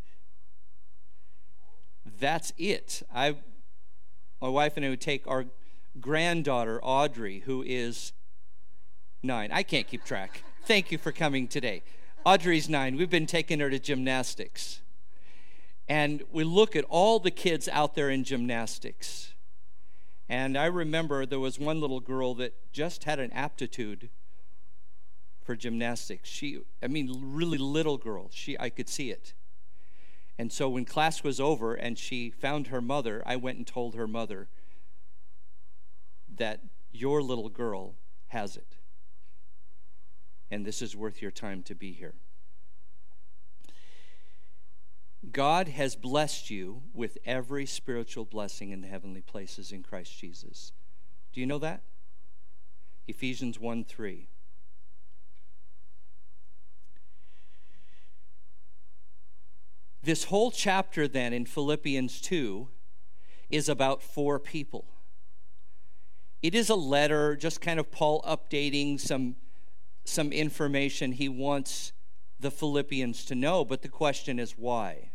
That's 2.23 2.53
it. 2.57 3.03
I, 3.13 3.35
my 4.41 4.49
wife 4.49 4.77
and 4.77 4.87
I 4.87 4.91
would 4.91 5.01
take 5.01 5.27
our 5.27 5.47
granddaughter, 6.01 6.79
Audrey, 6.81 7.41
who 7.41 7.65
is 7.67 8.13
nine. 9.25 9.51
I 9.51 9.65
can't 9.65 9.89
keep 9.89 10.05
track. 10.05 10.45
Thank 10.65 10.93
you 10.93 10.99
for 10.99 11.11
coming 11.11 11.49
today. 11.49 11.83
Audrey's 12.25 12.69
nine. 12.69 12.97
We've 12.97 13.11
been 13.11 13.27
taking 13.27 13.59
her 13.59 13.69
to 13.71 13.81
gymnastics. 13.81 14.83
And 15.89 16.23
we 16.31 16.45
look 16.45 16.77
at 16.77 16.85
all 16.89 17.19
the 17.19 17.33
kids 17.33 17.69
out 17.69 17.97
there 17.97 18.09
in 18.09 18.23
gymnastics. 18.23 19.33
And 20.29 20.57
I 20.57 20.67
remember 20.67 21.27
there 21.27 21.41
was 21.41 21.59
one 21.59 21.81
little 21.81 21.99
girl 21.99 22.35
that 22.37 22.55
just 22.73 23.03
had 23.03 23.19
an 23.19 23.33
aptitude 23.33 24.11
for 25.43 25.57
gymnastics. 25.57 26.29
She, 26.29 26.61
I 26.81 26.87
mean, 26.87 27.19
really 27.21 27.59
little 27.59 27.99
girl. 27.99 28.31
She, 28.33 28.57
I 28.61 28.71
could 28.71 28.89
see 28.89 29.11
it. 29.11 29.35
And 30.39 30.53
so 30.53 30.69
when 30.69 30.85
class 30.85 31.23
was 31.23 31.39
over 31.41 31.75
and 31.75 31.99
she 31.99 32.31
found 32.31 32.69
her 32.69 32.81
mother, 32.81 33.23
I 33.27 33.37
went 33.37 33.59
and 33.59 33.67
told 33.67 33.95
her 33.95 34.09
mother 34.09 34.49
that 36.35 36.61
your 36.91 37.23
little 37.23 37.49
girl 37.49 37.95
has 38.29 38.57
it. 38.57 38.77
and 40.51 40.67
this 40.67 40.83
is 40.83 40.95
worth 40.95 41.23
your 41.23 41.31
time 41.31 41.63
to 41.63 41.75
be 41.75 41.93
here. 41.93 42.13
God 45.31 45.69
has 45.69 45.97
blessed 45.97 46.51
you 46.51 46.83
with 46.93 47.17
every 47.25 47.65
spiritual 47.65 48.27
blessing 48.27 48.71
in 48.71 48.83
the 48.83 48.89
heavenly 48.89 49.23
places 49.23 49.73
in 49.73 49.83
Christ 49.83 50.19
Jesus. 50.19 50.73
Do 51.33 51.41
you 51.41 51.47
know 51.47 51.59
that? 51.61 51.83
Ephesians 53.09 53.59
1 53.59 53.85
3. 53.85 54.29
This 60.03 60.25
whole 60.25 60.51
chapter, 60.51 61.07
then, 61.07 61.33
in 61.33 61.47
Philippians 61.47 62.21
2, 62.21 62.69
is 63.51 63.69
about 63.69 64.03
four 64.03 64.41
people. 64.41 64.87
It 66.43 66.57
is 66.57 66.69
a 66.69 66.75
letter, 66.75 67.37
just 67.37 67.61
kind 67.61 67.79
of 67.79 67.93
Paul 67.93 68.21
updating 68.23 68.99
some, 68.99 69.37
some 70.05 70.33
information 70.33 71.13
he 71.13 71.29
wants 71.29 71.93
the 72.41 72.51
Philippians 72.51 73.25
to 73.27 73.37
know, 73.37 73.65
but 73.65 73.83
the 73.83 73.89
question 73.89 74.41
is 74.41 74.59
why? 74.59 75.11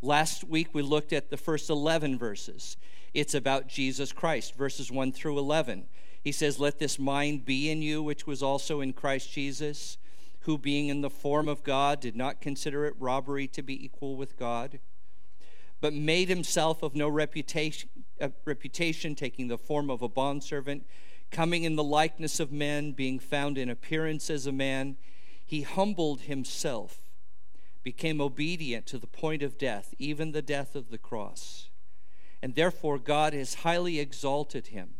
Last 0.00 0.44
week 0.44 0.68
we 0.72 0.82
looked 0.82 1.12
at 1.12 1.30
the 1.30 1.36
first 1.36 1.68
11 1.68 2.18
verses. 2.18 2.76
It's 3.14 3.34
about 3.34 3.66
Jesus 3.66 4.12
Christ, 4.12 4.54
verses 4.54 4.92
1 4.92 5.10
through 5.10 5.38
11. 5.38 5.86
He 6.22 6.30
says, 6.30 6.60
Let 6.60 6.78
this 6.78 7.00
mind 7.00 7.44
be 7.44 7.68
in 7.68 7.82
you, 7.82 8.00
which 8.02 8.26
was 8.26 8.42
also 8.42 8.80
in 8.80 8.92
Christ 8.92 9.32
Jesus, 9.32 9.98
who, 10.48 10.56
being 10.56 10.88
in 10.88 11.02
the 11.02 11.10
form 11.10 11.46
of 11.46 11.62
God, 11.62 12.00
did 12.00 12.16
not 12.16 12.40
consider 12.40 12.86
it 12.86 12.94
robbery 12.98 13.46
to 13.48 13.60
be 13.60 13.84
equal 13.84 14.16
with 14.16 14.38
God, 14.38 14.80
but 15.78 15.92
made 15.92 16.30
himself 16.30 16.82
of 16.82 16.94
no 16.94 17.06
reputation, 17.06 17.90
uh, 18.18 18.30
reputation 18.46 19.14
taking 19.14 19.48
the 19.48 19.58
form 19.58 19.90
of 19.90 20.00
a 20.00 20.08
bondservant, 20.08 20.86
coming 21.30 21.64
in 21.64 21.76
the 21.76 21.84
likeness 21.84 22.40
of 22.40 22.50
men, 22.50 22.92
being 22.92 23.18
found 23.18 23.58
in 23.58 23.68
appearance 23.68 24.30
as 24.30 24.46
a 24.46 24.52
man. 24.52 24.96
He 25.44 25.60
humbled 25.60 26.22
himself 26.22 27.02
became 27.82 28.18
obedient 28.18 28.86
to 28.86 28.96
the 28.96 29.06
point 29.06 29.42
of 29.42 29.58
death, 29.58 29.92
even 29.98 30.32
the 30.32 30.40
death 30.40 30.74
of 30.74 30.88
the 30.88 30.96
cross. 30.96 31.68
And 32.42 32.54
therefore, 32.54 32.98
God 32.98 33.34
has 33.34 33.56
highly 33.56 34.00
exalted 34.00 34.68
him 34.68 34.94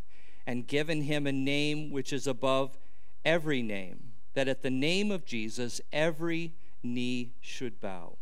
and 0.47 0.67
given 0.67 1.05
him 1.05 1.27
a 1.27 1.33
name 1.33 1.91
which 1.91 2.13
is 2.13 2.27
above 2.27 2.77
every 3.25 3.63
name, 3.63 4.08
that 4.39 4.47
at 4.47 4.63
the 4.63 4.71
name 4.71 5.11
of 5.11 5.25
Jesus 5.25 5.81
every 5.93 6.55
knee 6.81 7.33
should 7.41 7.81
bow. 7.81 8.19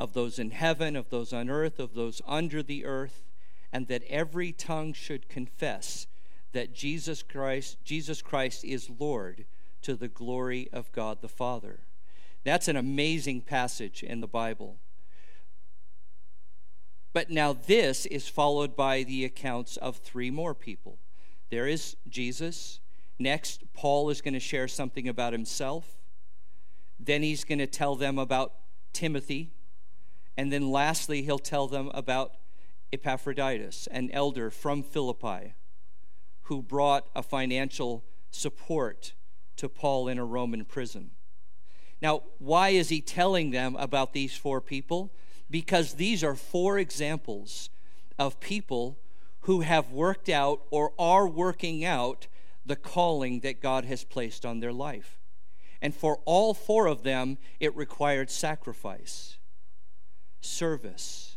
Of 0.00 0.12
those 0.12 0.40
in 0.40 0.50
heaven, 0.50 0.96
of 0.96 1.08
those 1.10 1.32
on 1.32 1.48
earth, 1.48 1.78
of 1.78 1.94
those 1.94 2.20
under 2.26 2.60
the 2.60 2.84
earth, 2.84 3.28
and 3.72 3.86
that 3.86 4.02
every 4.08 4.50
tongue 4.50 4.92
should 4.92 5.28
confess 5.28 6.08
that 6.50 6.74
Jesus 6.74 7.22
Christ, 7.22 7.76
Jesus 7.84 8.20
Christ 8.20 8.64
is 8.64 8.90
Lord 8.98 9.44
to 9.82 9.94
the 9.94 10.08
glory 10.08 10.68
of 10.72 10.90
God 10.90 11.20
the 11.20 11.28
Father. 11.28 11.78
That's 12.42 12.66
an 12.66 12.74
amazing 12.74 13.42
passage 13.42 14.02
in 14.02 14.20
the 14.20 14.26
Bible. 14.26 14.78
But 17.12 17.30
now 17.30 17.52
this 17.52 18.04
is 18.04 18.26
followed 18.26 18.74
by 18.74 19.04
the 19.04 19.24
accounts 19.24 19.76
of 19.76 19.98
three 19.98 20.32
more 20.32 20.56
people. 20.56 20.98
There 21.50 21.68
is 21.68 21.96
Jesus. 22.08 22.80
Next, 23.18 23.64
Paul 23.72 24.10
is 24.10 24.20
going 24.20 24.34
to 24.34 24.40
share 24.40 24.68
something 24.68 25.08
about 25.08 25.32
himself. 25.32 25.96
Then 27.00 27.22
he's 27.22 27.44
going 27.44 27.58
to 27.58 27.66
tell 27.66 27.96
them 27.96 28.18
about 28.18 28.54
Timothy. 28.92 29.52
And 30.36 30.52
then 30.52 30.70
lastly, 30.70 31.22
he'll 31.22 31.38
tell 31.38 31.66
them 31.66 31.90
about 31.94 32.32
Epaphroditus, 32.92 33.88
an 33.88 34.10
elder 34.12 34.50
from 34.50 34.82
Philippi, 34.82 35.54
who 36.42 36.62
brought 36.62 37.08
a 37.14 37.22
financial 37.22 38.04
support 38.30 39.14
to 39.56 39.68
Paul 39.68 40.08
in 40.08 40.18
a 40.18 40.24
Roman 40.24 40.64
prison. 40.64 41.10
Now, 42.00 42.22
why 42.38 42.70
is 42.70 42.88
he 42.88 43.00
telling 43.00 43.50
them 43.50 43.74
about 43.76 44.12
these 44.12 44.36
four 44.36 44.60
people? 44.60 45.12
Because 45.50 45.94
these 45.94 46.22
are 46.22 46.36
four 46.36 46.78
examples 46.78 47.70
of 48.18 48.38
people 48.38 48.98
who 49.40 49.60
have 49.60 49.90
worked 49.90 50.28
out 50.28 50.62
or 50.70 50.92
are 50.98 51.26
working 51.26 51.84
out 51.84 52.28
the 52.68 52.76
calling 52.76 53.40
that 53.40 53.60
God 53.60 53.84
has 53.84 54.04
placed 54.04 54.46
on 54.46 54.60
their 54.60 54.72
life. 54.72 55.18
And 55.82 55.94
for 55.94 56.20
all 56.24 56.54
four 56.54 56.86
of 56.86 57.02
them, 57.02 57.38
it 57.60 57.74
required 57.76 58.30
sacrifice, 58.30 59.38
service, 60.40 61.36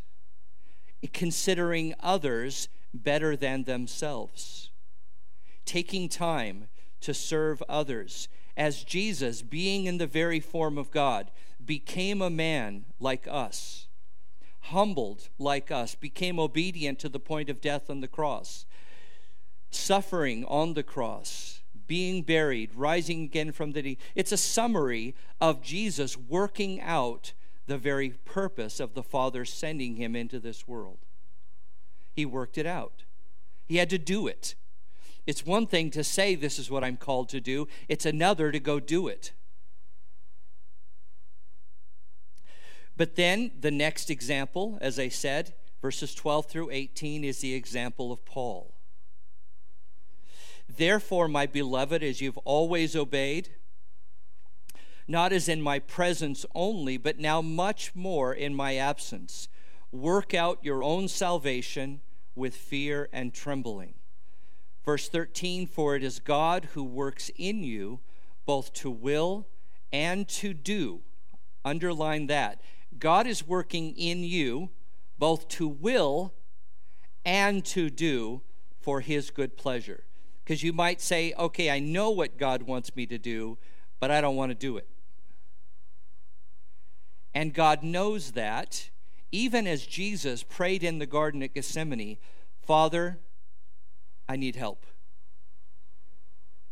considering 1.12 1.94
others 2.00 2.68
better 2.94 3.36
than 3.36 3.64
themselves, 3.64 4.70
taking 5.64 6.08
time 6.08 6.68
to 7.00 7.14
serve 7.14 7.62
others 7.68 8.28
as 8.56 8.84
Jesus, 8.84 9.42
being 9.42 9.86
in 9.86 9.98
the 9.98 10.06
very 10.06 10.40
form 10.40 10.76
of 10.76 10.90
God, 10.90 11.30
became 11.64 12.20
a 12.20 12.30
man 12.30 12.84
like 13.00 13.26
us, 13.30 13.86
humbled 14.60 15.28
like 15.38 15.70
us, 15.70 15.94
became 15.94 16.38
obedient 16.38 16.98
to 16.98 17.08
the 17.08 17.20
point 17.20 17.48
of 17.48 17.60
death 17.60 17.88
on 17.88 18.00
the 18.00 18.08
cross, 18.08 18.66
suffering 19.74 20.44
on 20.46 20.74
the 20.74 20.82
cross, 20.82 21.60
being 21.86 22.22
buried, 22.22 22.74
rising 22.74 23.24
again 23.24 23.52
from 23.52 23.72
the 23.72 23.82
dead. 23.82 23.96
It's 24.14 24.32
a 24.32 24.36
summary 24.36 25.14
of 25.40 25.62
Jesus 25.62 26.16
working 26.16 26.80
out 26.80 27.32
the 27.66 27.78
very 27.78 28.10
purpose 28.10 28.80
of 28.80 28.94
the 28.94 29.02
Father 29.02 29.44
sending 29.44 29.96
him 29.96 30.16
into 30.16 30.38
this 30.38 30.66
world. 30.66 30.98
He 32.12 32.26
worked 32.26 32.58
it 32.58 32.66
out. 32.66 33.04
He 33.66 33.76
had 33.76 33.90
to 33.90 33.98
do 33.98 34.26
it. 34.26 34.54
It's 35.26 35.46
one 35.46 35.66
thing 35.66 35.90
to 35.90 36.02
say, 36.02 36.34
This 36.34 36.58
is 36.58 36.70
what 36.70 36.84
I'm 36.84 36.96
called 36.96 37.28
to 37.30 37.40
do, 37.40 37.68
it's 37.88 38.06
another 38.06 38.50
to 38.52 38.60
go 38.60 38.80
do 38.80 39.08
it. 39.08 39.32
But 42.96 43.16
then 43.16 43.52
the 43.58 43.70
next 43.70 44.10
example, 44.10 44.78
as 44.80 44.98
I 44.98 45.08
said, 45.08 45.54
verses 45.80 46.14
12 46.14 46.46
through 46.46 46.70
18, 46.70 47.24
is 47.24 47.40
the 47.40 47.54
example 47.54 48.12
of 48.12 48.24
Paul. 48.24 48.74
Therefore, 50.76 51.28
my 51.28 51.46
beloved, 51.46 52.02
as 52.02 52.20
you've 52.20 52.38
always 52.38 52.96
obeyed, 52.96 53.50
not 55.06 55.32
as 55.32 55.48
in 55.48 55.60
my 55.60 55.78
presence 55.78 56.46
only, 56.54 56.96
but 56.96 57.18
now 57.18 57.42
much 57.42 57.94
more 57.94 58.32
in 58.32 58.54
my 58.54 58.76
absence, 58.76 59.48
work 59.90 60.32
out 60.32 60.58
your 60.62 60.82
own 60.82 61.08
salvation 61.08 62.00
with 62.34 62.54
fear 62.54 63.08
and 63.12 63.34
trembling. 63.34 63.94
Verse 64.84 65.08
13 65.08 65.66
For 65.66 65.96
it 65.96 66.02
is 66.02 66.18
God 66.18 66.68
who 66.72 66.84
works 66.84 67.30
in 67.36 67.62
you 67.62 68.00
both 68.46 68.72
to 68.74 68.90
will 68.90 69.46
and 69.92 70.26
to 70.28 70.54
do. 70.54 71.00
Underline 71.64 72.28
that. 72.28 72.60
God 72.98 73.26
is 73.26 73.46
working 73.46 73.94
in 73.96 74.24
you 74.24 74.70
both 75.18 75.48
to 75.48 75.68
will 75.68 76.32
and 77.24 77.64
to 77.66 77.90
do 77.90 78.42
for 78.80 79.00
his 79.00 79.30
good 79.30 79.56
pleasure. 79.56 80.04
Because 80.44 80.62
you 80.62 80.72
might 80.72 81.00
say, 81.00 81.32
okay, 81.38 81.70
I 81.70 81.78
know 81.78 82.10
what 82.10 82.36
God 82.36 82.62
wants 82.62 82.94
me 82.96 83.06
to 83.06 83.18
do, 83.18 83.58
but 84.00 84.10
I 84.10 84.20
don't 84.20 84.36
want 84.36 84.50
to 84.50 84.54
do 84.54 84.76
it. 84.76 84.88
And 87.34 87.54
God 87.54 87.82
knows 87.82 88.32
that, 88.32 88.90
even 89.30 89.66
as 89.66 89.86
Jesus 89.86 90.42
prayed 90.42 90.82
in 90.84 90.98
the 90.98 91.06
Garden 91.06 91.42
at 91.42 91.54
Gethsemane 91.54 92.18
Father, 92.62 93.18
I 94.28 94.36
need 94.36 94.56
help. 94.56 94.86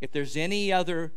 If 0.01 0.13
there's 0.13 0.37
any 0.37 0.73
other 0.73 1.13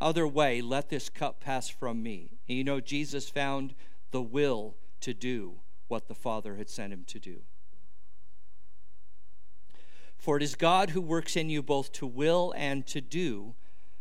other 0.00 0.28
way, 0.28 0.60
let 0.60 0.90
this 0.90 1.08
cup 1.08 1.40
pass 1.40 1.68
from 1.68 2.02
me. 2.02 2.38
And 2.48 2.58
you 2.58 2.64
know, 2.64 2.80
Jesus 2.80 3.30
found 3.30 3.74
the 4.10 4.20
will 4.20 4.76
to 5.00 5.14
do 5.14 5.54
what 5.88 6.08
the 6.08 6.14
Father 6.14 6.56
had 6.56 6.68
sent 6.68 6.92
him 6.92 7.04
to 7.06 7.18
do. 7.18 7.40
For 10.26 10.36
it 10.36 10.42
is 10.42 10.56
God 10.56 10.90
who 10.90 11.00
works 11.00 11.36
in 11.36 11.50
you 11.50 11.62
both 11.62 11.92
to 11.92 12.04
will 12.04 12.52
and 12.56 12.84
to 12.88 13.00
do 13.00 13.54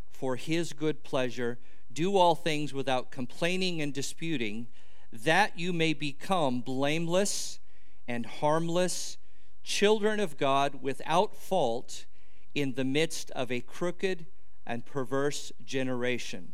for 0.09 0.37
his 0.37 0.73
good 0.73 1.03
pleasure. 1.03 1.59
Do 1.93 2.17
all 2.17 2.33
things 2.33 2.73
without 2.73 3.11
complaining 3.11 3.79
and 3.79 3.93
disputing, 3.93 4.65
that 5.13 5.59
you 5.59 5.71
may 5.71 5.93
become 5.93 6.61
blameless 6.61 7.59
and 8.07 8.25
harmless 8.25 9.19
children 9.63 10.19
of 10.19 10.35
God 10.35 10.81
without 10.81 11.35
fault 11.35 12.07
in 12.55 12.73
the 12.73 12.83
midst 12.83 13.29
of 13.35 13.51
a 13.51 13.61
crooked 13.61 14.25
and 14.65 14.83
perverse 14.83 15.51
generation, 15.63 16.53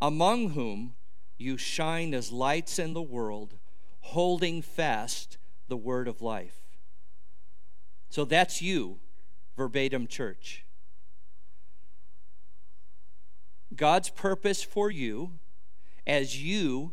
among 0.00 0.50
whom 0.50 0.94
you 1.36 1.56
shine 1.56 2.14
as 2.14 2.30
lights 2.30 2.78
in 2.78 2.94
the 2.94 3.02
world, 3.02 3.56
holding 4.02 4.62
fast 4.62 5.36
the 5.66 5.76
word 5.76 6.06
of 6.06 6.22
life. 6.22 6.59
So 8.10 8.24
that's 8.24 8.60
you, 8.60 8.98
verbatim 9.56 10.08
church. 10.08 10.66
God's 13.74 14.10
purpose 14.10 14.64
for 14.64 14.90
you, 14.90 15.38
as 16.04 16.42
you, 16.42 16.92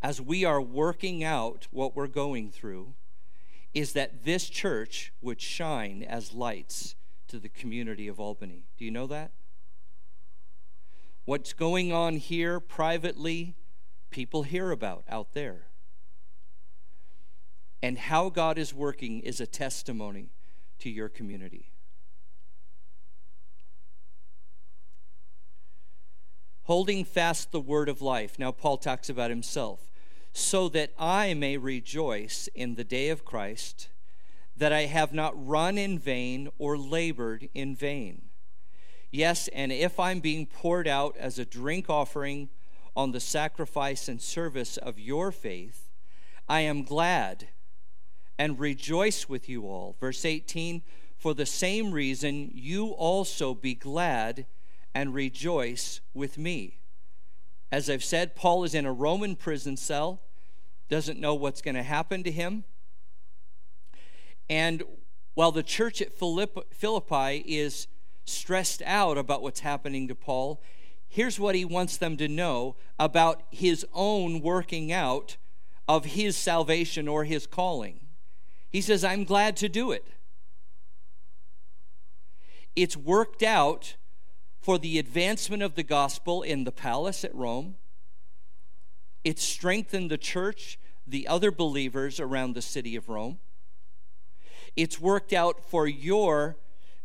as 0.00 0.20
we 0.20 0.44
are 0.44 0.60
working 0.60 1.24
out 1.24 1.66
what 1.72 1.96
we're 1.96 2.06
going 2.06 2.52
through, 2.52 2.94
is 3.74 3.94
that 3.94 4.24
this 4.24 4.48
church 4.48 5.12
would 5.20 5.40
shine 5.40 6.04
as 6.04 6.32
lights 6.32 6.94
to 7.26 7.40
the 7.40 7.48
community 7.48 8.06
of 8.06 8.20
Albany. 8.20 8.62
Do 8.78 8.84
you 8.84 8.92
know 8.92 9.08
that? 9.08 9.32
What's 11.24 11.52
going 11.52 11.92
on 11.92 12.18
here 12.18 12.60
privately, 12.60 13.56
people 14.10 14.44
hear 14.44 14.70
about 14.70 15.02
out 15.08 15.32
there. 15.32 15.66
And 17.82 17.98
how 17.98 18.28
God 18.28 18.56
is 18.56 18.72
working 18.72 19.18
is 19.18 19.40
a 19.40 19.46
testimony 19.46 20.30
to 20.84 20.90
your 20.90 21.08
community. 21.08 21.70
Holding 26.64 27.06
fast 27.06 27.52
the 27.52 27.60
word 27.60 27.88
of 27.88 28.02
life. 28.02 28.38
Now, 28.38 28.52
Paul 28.52 28.76
talks 28.76 29.08
about 29.08 29.30
himself. 29.30 29.90
So 30.34 30.68
that 30.68 30.92
I 30.98 31.32
may 31.32 31.56
rejoice 31.56 32.50
in 32.54 32.74
the 32.74 32.84
day 32.84 33.08
of 33.08 33.24
Christ, 33.24 33.88
that 34.56 34.74
I 34.74 34.82
have 34.82 35.14
not 35.14 35.32
run 35.34 35.78
in 35.78 35.98
vain 35.98 36.50
or 36.58 36.76
labored 36.76 37.48
in 37.54 37.74
vain. 37.74 38.22
Yes, 39.10 39.48
and 39.54 39.72
if 39.72 39.98
I'm 39.98 40.20
being 40.20 40.44
poured 40.44 40.86
out 40.86 41.16
as 41.16 41.38
a 41.38 41.46
drink 41.46 41.88
offering 41.88 42.50
on 42.94 43.12
the 43.12 43.20
sacrifice 43.20 44.06
and 44.06 44.20
service 44.20 44.76
of 44.76 44.98
your 44.98 45.32
faith, 45.32 45.88
I 46.46 46.60
am 46.60 46.82
glad 46.82 47.48
and 48.38 48.58
rejoice 48.58 49.28
with 49.28 49.48
you 49.48 49.64
all. 49.64 49.96
Verse 50.00 50.24
18 50.24 50.82
For 51.16 51.34
the 51.34 51.46
same 51.46 51.92
reason, 51.92 52.50
you 52.54 52.88
also 52.88 53.54
be 53.54 53.74
glad 53.74 54.46
and 54.94 55.14
rejoice 55.14 56.00
with 56.12 56.38
me. 56.38 56.78
As 57.72 57.90
I've 57.90 58.04
said, 58.04 58.36
Paul 58.36 58.64
is 58.64 58.74
in 58.74 58.86
a 58.86 58.92
Roman 58.92 59.34
prison 59.34 59.76
cell, 59.76 60.22
doesn't 60.88 61.18
know 61.18 61.34
what's 61.34 61.62
going 61.62 61.74
to 61.74 61.82
happen 61.82 62.22
to 62.22 62.30
him. 62.30 62.64
And 64.48 64.82
while 65.34 65.50
the 65.50 65.62
church 65.62 66.00
at 66.00 66.12
Philippi 66.12 67.44
is 67.46 67.88
stressed 68.24 68.82
out 68.82 69.18
about 69.18 69.42
what's 69.42 69.60
happening 69.60 70.06
to 70.08 70.14
Paul, 70.14 70.62
here's 71.08 71.40
what 71.40 71.54
he 71.54 71.64
wants 71.64 71.96
them 71.96 72.16
to 72.18 72.28
know 72.28 72.76
about 72.98 73.42
his 73.50 73.84
own 73.92 74.40
working 74.40 74.92
out 74.92 75.36
of 75.88 76.04
his 76.04 76.36
salvation 76.36 77.08
or 77.08 77.24
his 77.24 77.46
calling. 77.46 78.03
He 78.74 78.80
says, 78.80 79.04
I'm 79.04 79.22
glad 79.22 79.56
to 79.58 79.68
do 79.68 79.92
it. 79.92 80.04
It's 82.74 82.96
worked 82.96 83.44
out 83.44 83.94
for 84.60 84.78
the 84.80 84.98
advancement 84.98 85.62
of 85.62 85.76
the 85.76 85.84
gospel 85.84 86.42
in 86.42 86.64
the 86.64 86.72
palace 86.72 87.22
at 87.22 87.32
Rome. 87.32 87.76
It 89.22 89.38
strengthened 89.38 90.10
the 90.10 90.18
church, 90.18 90.80
the 91.06 91.28
other 91.28 91.52
believers 91.52 92.18
around 92.18 92.56
the 92.56 92.62
city 92.62 92.96
of 92.96 93.08
Rome. 93.08 93.38
It's 94.74 95.00
worked 95.00 95.32
out 95.32 95.64
for 95.64 95.86
your 95.86 96.56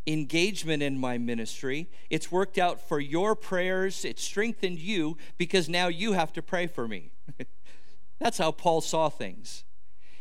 engagement 0.08 0.82
in 0.82 0.98
my 0.98 1.20
ministry. 1.20 1.88
It's 2.10 2.32
worked 2.32 2.58
out 2.58 2.82
for 2.82 3.00
your 3.00 3.36
prayers. 3.36 4.04
It 4.06 4.18
strengthened 4.18 4.80
you 4.80 5.18
because 5.38 5.70
now 5.70 5.88
you 5.88 6.14
have 6.14 6.34
to 6.34 6.42
pray 6.42 6.66
for 6.66 6.88
me. 6.88 7.12
That's 8.20 8.40
how 8.40 8.54
Paul 8.54 8.82
saw 8.82 9.10
things. 9.10 9.66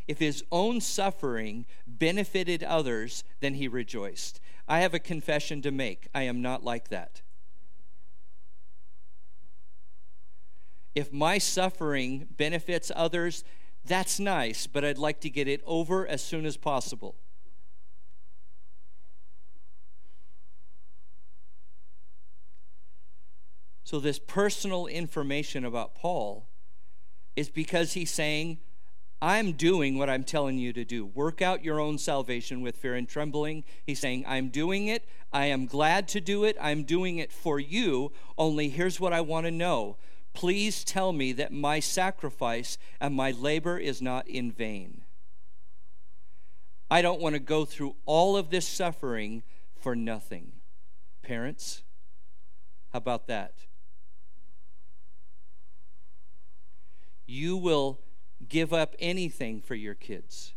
If 0.08 0.18
his 0.18 0.42
own 0.50 0.80
suffering 0.80 1.66
benefited 1.86 2.64
others, 2.64 3.24
then 3.40 3.54
he 3.54 3.68
rejoiced. 3.68 4.40
I 4.66 4.80
have 4.80 4.94
a 4.94 4.98
confession 4.98 5.60
to 5.62 5.70
make. 5.70 6.08
I 6.14 6.22
am 6.22 6.40
not 6.40 6.64
like 6.64 6.88
that. 6.88 7.20
If 10.94 11.12
my 11.12 11.36
suffering 11.36 12.26
benefits 12.36 12.90
others, 12.96 13.44
that's 13.84 14.18
nice, 14.18 14.66
but 14.66 14.84
I'd 14.84 14.98
like 14.98 15.20
to 15.20 15.30
get 15.30 15.46
it 15.46 15.62
over 15.66 16.06
as 16.06 16.22
soon 16.22 16.46
as 16.46 16.56
possible. 16.56 17.14
So, 23.84 24.00
this 24.00 24.18
personal 24.18 24.86
information 24.86 25.64
about 25.64 25.94
Paul 25.94 26.46
is 27.36 27.48
because 27.48 27.94
he's 27.94 28.10
saying, 28.10 28.58
I'm 29.20 29.52
doing 29.52 29.98
what 29.98 30.08
I'm 30.08 30.22
telling 30.22 30.58
you 30.58 30.72
to 30.72 30.84
do. 30.84 31.04
Work 31.04 31.42
out 31.42 31.64
your 31.64 31.80
own 31.80 31.98
salvation 31.98 32.60
with 32.60 32.76
fear 32.76 32.94
and 32.94 33.08
trembling. 33.08 33.64
He's 33.84 33.98
saying, 33.98 34.24
I'm 34.26 34.48
doing 34.48 34.86
it. 34.86 35.08
I 35.32 35.46
am 35.46 35.66
glad 35.66 36.06
to 36.08 36.20
do 36.20 36.44
it. 36.44 36.56
I'm 36.60 36.84
doing 36.84 37.18
it 37.18 37.32
for 37.32 37.58
you. 37.58 38.12
Only 38.36 38.68
here's 38.68 39.00
what 39.00 39.12
I 39.12 39.20
want 39.20 39.46
to 39.46 39.50
know. 39.50 39.96
Please 40.34 40.84
tell 40.84 41.12
me 41.12 41.32
that 41.32 41.52
my 41.52 41.80
sacrifice 41.80 42.78
and 43.00 43.14
my 43.14 43.32
labor 43.32 43.76
is 43.76 44.00
not 44.00 44.28
in 44.28 44.52
vain. 44.52 45.02
I 46.90 47.02
don't 47.02 47.20
want 47.20 47.34
to 47.34 47.40
go 47.40 47.64
through 47.64 47.96
all 48.06 48.36
of 48.36 48.50
this 48.50 48.66
suffering 48.66 49.42
for 49.78 49.96
nothing. 49.96 50.52
Parents, 51.22 51.82
how 52.92 52.98
about 52.98 53.26
that? 53.26 53.52
you 57.28 57.56
will 57.56 58.00
give 58.46 58.72
up 58.72 58.94
anything 58.98 59.60
for 59.60 59.74
your 59.74 59.94
kids. 59.94 60.54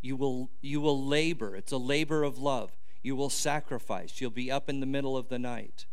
You 0.00 0.16
will, 0.16 0.50
you 0.60 0.80
will 0.80 1.04
labor. 1.04 1.56
It's 1.56 1.72
a 1.72 1.78
labor 1.78 2.22
of 2.22 2.38
love. 2.38 2.72
You 3.02 3.16
will 3.16 3.30
sacrifice. 3.30 4.20
You'll 4.20 4.30
be 4.30 4.50
up 4.50 4.68
in 4.68 4.80
the 4.80 4.86
middle 4.86 5.16
of 5.16 5.28
the 5.28 5.38
night. 5.38 5.86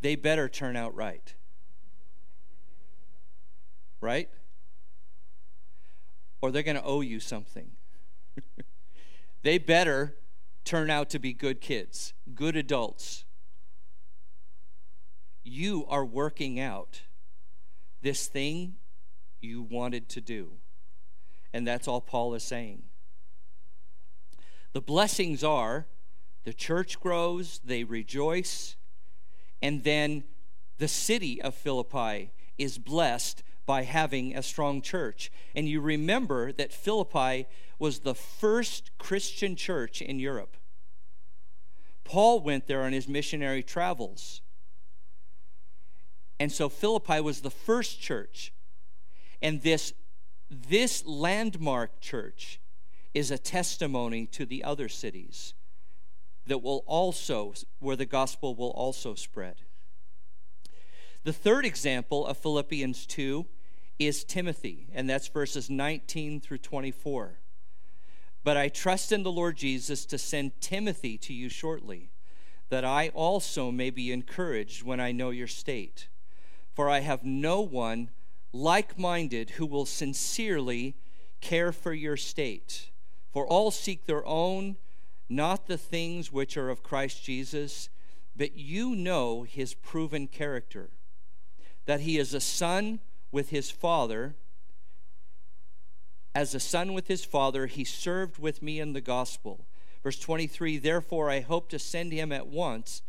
They 0.00 0.16
better 0.16 0.48
turn 0.48 0.76
out 0.76 0.94
right. 0.94 1.34
Right? 4.00 4.28
Or 6.40 6.50
they're 6.50 6.62
going 6.62 6.76
to 6.76 6.84
owe 6.84 7.00
you 7.00 7.20
something. 7.20 7.72
they 9.42 9.58
better 9.58 10.16
turn 10.64 10.90
out 10.90 11.10
to 11.10 11.18
be 11.18 11.32
good 11.32 11.60
kids, 11.60 12.12
good 12.34 12.56
adults 12.56 13.24
you 15.46 15.86
are 15.88 16.04
working 16.04 16.58
out 16.58 17.02
this 18.06 18.28
thing 18.28 18.76
you 19.40 19.60
wanted 19.60 20.08
to 20.08 20.20
do. 20.20 20.52
And 21.52 21.66
that's 21.66 21.88
all 21.88 22.00
Paul 22.00 22.34
is 22.34 22.44
saying. 22.44 22.84
The 24.74 24.80
blessings 24.80 25.42
are 25.42 25.88
the 26.44 26.52
church 26.52 27.00
grows, 27.00 27.60
they 27.64 27.82
rejoice, 27.82 28.76
and 29.60 29.82
then 29.82 30.22
the 30.78 30.86
city 30.86 31.42
of 31.42 31.56
Philippi 31.56 32.30
is 32.56 32.78
blessed 32.78 33.42
by 33.66 33.82
having 33.82 34.36
a 34.36 34.42
strong 34.42 34.80
church. 34.82 35.32
And 35.56 35.68
you 35.68 35.80
remember 35.80 36.52
that 36.52 36.72
Philippi 36.72 37.48
was 37.80 37.98
the 37.98 38.14
first 38.14 38.92
Christian 38.98 39.56
church 39.56 40.00
in 40.00 40.20
Europe. 40.20 40.56
Paul 42.04 42.38
went 42.38 42.68
there 42.68 42.84
on 42.84 42.92
his 42.92 43.08
missionary 43.08 43.64
travels. 43.64 44.42
And 46.38 46.52
so 46.52 46.68
Philippi 46.68 47.20
was 47.20 47.40
the 47.40 47.50
first 47.50 48.00
church. 48.00 48.52
And 49.40 49.62
this, 49.62 49.92
this 50.50 51.04
landmark 51.06 52.00
church 52.00 52.60
is 53.14 53.30
a 53.30 53.38
testimony 53.38 54.26
to 54.26 54.44
the 54.44 54.62
other 54.62 54.88
cities 54.88 55.54
that 56.46 56.62
will 56.62 56.84
also, 56.86 57.54
where 57.80 57.96
the 57.96 58.06
gospel 58.06 58.54
will 58.54 58.70
also 58.70 59.14
spread. 59.14 59.56
The 61.24 61.32
third 61.32 61.64
example 61.64 62.26
of 62.26 62.36
Philippians 62.38 63.06
2 63.06 63.46
is 63.98 64.22
Timothy, 64.22 64.86
and 64.92 65.08
that's 65.08 65.28
verses 65.28 65.68
19 65.70 66.40
through 66.40 66.58
24. 66.58 67.38
But 68.44 68.56
I 68.56 68.68
trust 68.68 69.10
in 69.10 69.24
the 69.24 69.32
Lord 69.32 69.56
Jesus 69.56 70.06
to 70.06 70.18
send 70.18 70.60
Timothy 70.60 71.18
to 71.18 71.32
you 71.32 71.48
shortly, 71.48 72.10
that 72.68 72.84
I 72.84 73.08
also 73.08 73.72
may 73.72 73.90
be 73.90 74.12
encouraged 74.12 74.84
when 74.84 75.00
I 75.00 75.10
know 75.10 75.30
your 75.30 75.48
state 75.48 76.08
for 76.76 76.90
I 76.90 77.00
have 77.00 77.24
no 77.24 77.62
one 77.62 78.10
like 78.52 78.98
minded 78.98 79.50
who 79.50 79.64
will 79.64 79.86
sincerely 79.86 80.94
care 81.40 81.72
for 81.72 81.94
your 81.94 82.18
state. 82.18 82.90
For 83.32 83.46
all 83.46 83.70
seek 83.70 84.04
their 84.04 84.24
own, 84.26 84.76
not 85.26 85.66
the 85.66 85.78
things 85.78 86.30
which 86.30 86.54
are 86.58 86.68
of 86.68 86.82
Christ 86.82 87.24
Jesus, 87.24 87.88
but 88.36 88.56
you 88.56 88.94
know 88.94 89.42
his 89.42 89.72
proven 89.72 90.28
character, 90.28 90.90
that 91.86 92.00
he 92.00 92.18
is 92.18 92.34
a 92.34 92.40
son 92.40 93.00
with 93.32 93.48
his 93.48 93.70
father. 93.70 94.34
As 96.34 96.54
a 96.54 96.60
son 96.60 96.92
with 96.92 97.08
his 97.08 97.24
father, 97.24 97.66
he 97.66 97.84
served 97.84 98.38
with 98.38 98.60
me 98.60 98.80
in 98.80 98.92
the 98.92 99.00
gospel. 99.00 99.64
Verse 100.02 100.18
23 100.18 100.76
Therefore, 100.76 101.30
I 101.30 101.40
hope 101.40 101.70
to 101.70 101.78
send 101.78 102.12
him 102.12 102.32
at 102.32 102.48
once, 102.48 103.00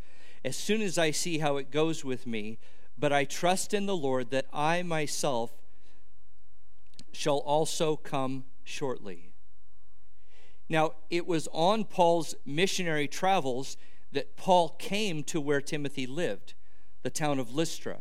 as 0.42 0.56
soon 0.56 0.80
as 0.80 0.96
I 0.96 1.10
see 1.10 1.38
how 1.38 1.58
it 1.58 1.70
goes 1.70 2.02
with 2.02 2.26
me 2.26 2.58
but 2.98 3.12
I 3.12 3.24
trust 3.24 3.72
in 3.72 3.86
the 3.86 3.96
Lord 3.96 4.30
that 4.30 4.46
I 4.52 4.82
myself 4.82 5.52
shall 7.12 7.38
also 7.38 7.96
come 7.96 8.44
shortly. 8.64 9.32
Now, 10.68 10.92
it 11.08 11.26
was 11.26 11.48
on 11.52 11.84
Paul's 11.84 12.34
missionary 12.44 13.08
travels 13.08 13.76
that 14.12 14.36
Paul 14.36 14.70
came 14.78 15.22
to 15.24 15.40
where 15.40 15.60
Timothy 15.60 16.06
lived, 16.06 16.54
the 17.02 17.10
town 17.10 17.38
of 17.38 17.54
Lystra. 17.54 18.00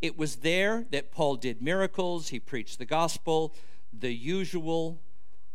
It 0.00 0.16
was 0.16 0.36
there 0.36 0.86
that 0.90 1.12
Paul 1.12 1.36
did 1.36 1.62
miracles, 1.62 2.28
he 2.28 2.40
preached 2.40 2.78
the 2.78 2.84
gospel, 2.84 3.54
the 3.92 4.12
usual 4.12 5.00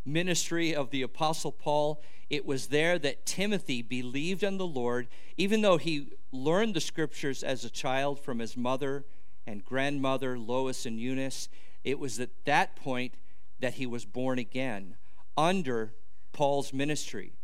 ministry 0.04 0.74
of 0.74 0.90
the 0.90 1.02
Apostle 1.02 1.52
Paul, 1.52 2.02
it 2.30 2.46
was 2.46 2.68
there 2.68 2.98
that 2.98 3.26
Timothy 3.26 3.82
believed 3.82 4.42
in 4.42 4.58
the 4.58 4.66
Lord, 4.66 5.08
even 5.36 5.62
though 5.62 5.76
he 5.76 6.08
learned 6.32 6.74
the 6.74 6.80
scriptures 6.80 7.42
as 7.42 7.64
a 7.64 7.70
child 7.70 8.18
from 8.20 8.38
his 8.38 8.56
mother 8.56 9.04
and 9.46 9.64
grandmother, 9.64 10.38
Lois 10.38 10.86
and 10.86 10.98
Eunice. 10.98 11.48
It 11.84 11.98
was 11.98 12.18
at 12.18 12.30
that 12.44 12.76
point 12.76 13.14
that 13.60 13.74
he 13.74 13.86
was 13.86 14.04
born 14.04 14.38
again 14.38 14.96
under 15.36 15.94
Paul's 16.32 16.72
ministry. 16.72 17.34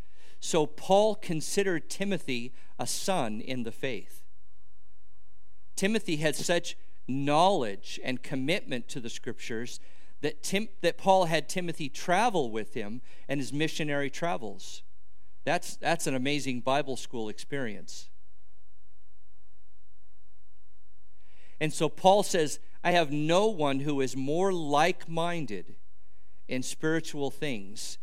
So 0.40 0.66
Paul 0.66 1.14
considered 1.14 1.90
Timothy 1.90 2.52
a 2.78 2.86
son 2.86 3.40
in 3.40 3.62
the 3.62 3.72
faith. 3.72 4.22
Timothy 5.76 6.16
had 6.16 6.36
such 6.36 6.76
knowledge 7.06 8.00
and 8.02 8.22
commitment 8.22 8.88
to 8.88 9.00
the 9.00 9.10
scriptures 9.10 9.80
that, 10.20 10.42
Tim, 10.42 10.68
that 10.82 10.98
Paul 10.98 11.26
had 11.26 11.48
Timothy 11.48 11.88
travel 11.88 12.50
with 12.50 12.74
him 12.74 13.00
and 13.28 13.40
his 13.40 13.52
missionary 13.52 14.10
travels. 14.10 14.82
That's, 15.44 15.76
that's 15.76 16.06
an 16.06 16.14
amazing 16.14 16.60
Bible 16.60 16.96
school 16.96 17.28
experience. 17.28 18.08
And 21.60 21.72
so 21.72 21.88
Paul 21.88 22.22
says, 22.22 22.58
I 22.82 22.92
have 22.92 23.10
no 23.10 23.46
one 23.46 23.80
who 23.80 24.00
is 24.00 24.16
more 24.16 24.52
like 24.52 25.08
minded 25.08 25.76
in 26.48 26.62
spiritual 26.62 27.30
things 27.30 27.98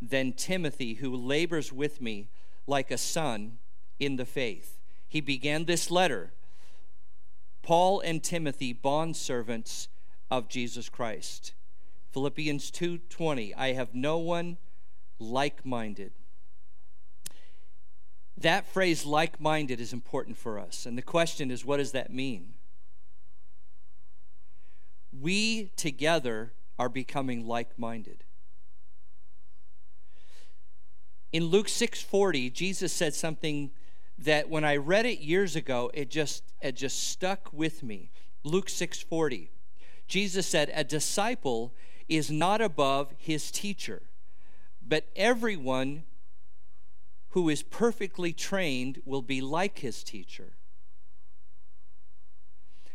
than 0.00 0.32
Timothy, 0.32 0.94
who 0.94 1.14
labors 1.14 1.72
with 1.72 2.00
me 2.00 2.28
like 2.66 2.90
a 2.90 2.98
son 2.98 3.58
in 4.00 4.16
the 4.16 4.24
faith. 4.24 4.78
He 5.08 5.20
began 5.20 5.64
this 5.64 5.90
letter 5.90 6.32
Paul 7.62 8.00
and 8.00 8.22
Timothy, 8.22 8.74
bondservants 8.74 9.86
of 10.30 10.48
Jesus 10.48 10.88
Christ. 10.88 11.52
Philippians 12.12 12.70
2:20 12.70 13.54
I 13.54 13.72
have 13.72 13.94
no 13.94 14.18
one 14.18 14.58
like-minded. 15.18 16.12
That 18.36 18.66
phrase 18.66 19.04
like-minded 19.04 19.80
is 19.80 19.92
important 19.92 20.36
for 20.36 20.58
us. 20.58 20.84
And 20.84 20.98
the 20.98 21.02
question 21.02 21.50
is 21.50 21.64
what 21.64 21.78
does 21.78 21.92
that 21.92 22.12
mean? 22.12 22.54
We 25.12 25.70
together 25.76 26.52
are 26.78 26.88
becoming 26.88 27.46
like-minded. 27.46 28.24
In 31.32 31.44
Luke 31.44 31.68
6:40, 31.68 32.50
Jesus 32.50 32.92
said 32.92 33.14
something 33.14 33.70
that 34.18 34.50
when 34.50 34.64
I 34.64 34.76
read 34.76 35.06
it 35.06 35.20
years 35.20 35.56
ago, 35.56 35.90
it 35.94 36.10
just 36.10 36.44
it 36.60 36.76
just 36.76 37.08
stuck 37.08 37.52
with 37.52 37.82
me. 37.82 38.10
Luke 38.44 38.68
6:40. 38.68 39.50
Jesus 40.06 40.46
said, 40.46 40.70
"A 40.74 40.84
disciple 40.84 41.74
is 42.16 42.30
not 42.30 42.60
above 42.60 43.14
his 43.18 43.50
teacher, 43.50 44.02
but 44.80 45.08
everyone 45.16 46.04
who 47.30 47.48
is 47.48 47.62
perfectly 47.62 48.32
trained 48.32 49.00
will 49.04 49.22
be 49.22 49.40
like 49.40 49.78
his 49.78 50.04
teacher." 50.04 50.56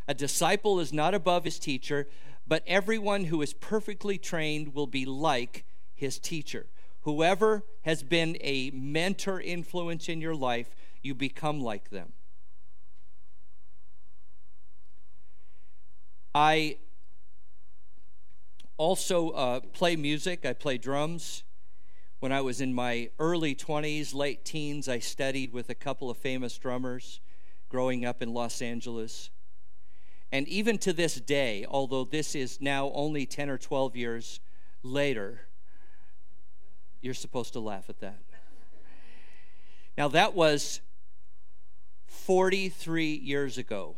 A 0.07 0.13
disciple 0.13 0.79
is 0.79 0.93
not 0.93 1.13
above 1.13 1.43
his 1.43 1.59
teacher, 1.59 2.07
but 2.45 2.63
everyone 2.65 3.25
who 3.25 3.41
is 3.41 3.53
perfectly 3.53 4.17
trained 4.17 4.73
will 4.73 4.87
be 4.87 5.05
like 5.05 5.65
his 5.93 6.17
teacher. 6.17 6.69
Whoever 7.01 7.65
has 7.81 8.03
been 8.03 8.37
a 8.41 8.69
mentor 8.71 9.41
influence 9.41 10.07
in 10.07 10.21
your 10.21 10.35
life, 10.35 10.75
you 11.01 11.13
become 11.13 11.59
like 11.59 11.89
them. 11.89 12.13
I 16.33 16.77
also 18.77 19.29
uh, 19.31 19.59
play 19.59 19.95
music, 19.95 20.45
I 20.45 20.53
play 20.53 20.77
drums. 20.77 21.43
When 22.19 22.31
I 22.31 22.41
was 22.41 22.61
in 22.61 22.73
my 22.73 23.09
early 23.19 23.53
20s, 23.53 24.13
late 24.13 24.43
teens, 24.43 24.87
I 24.87 24.99
studied 24.99 25.53
with 25.53 25.69
a 25.69 25.75
couple 25.75 26.09
of 26.09 26.17
famous 26.17 26.57
drummers 26.57 27.19
growing 27.69 28.05
up 28.05 28.21
in 28.21 28.33
Los 28.33 28.61
Angeles. 28.61 29.29
And 30.31 30.47
even 30.47 30.77
to 30.79 30.93
this 30.93 31.15
day, 31.15 31.65
although 31.69 32.03
this 32.03 32.35
is 32.35 32.59
now 32.59 32.91
only 32.93 33.25
10 33.25 33.49
or 33.49 33.57
12 33.57 33.95
years 33.95 34.39
later, 34.83 35.41
you're 37.01 37.13
supposed 37.13 37.53
to 37.53 37.59
laugh 37.59 37.89
at 37.89 37.99
that. 37.99 38.19
Now, 39.97 40.07
that 40.09 40.35
was 40.35 40.81
43 42.07 43.13
years 43.15 43.57
ago 43.57 43.95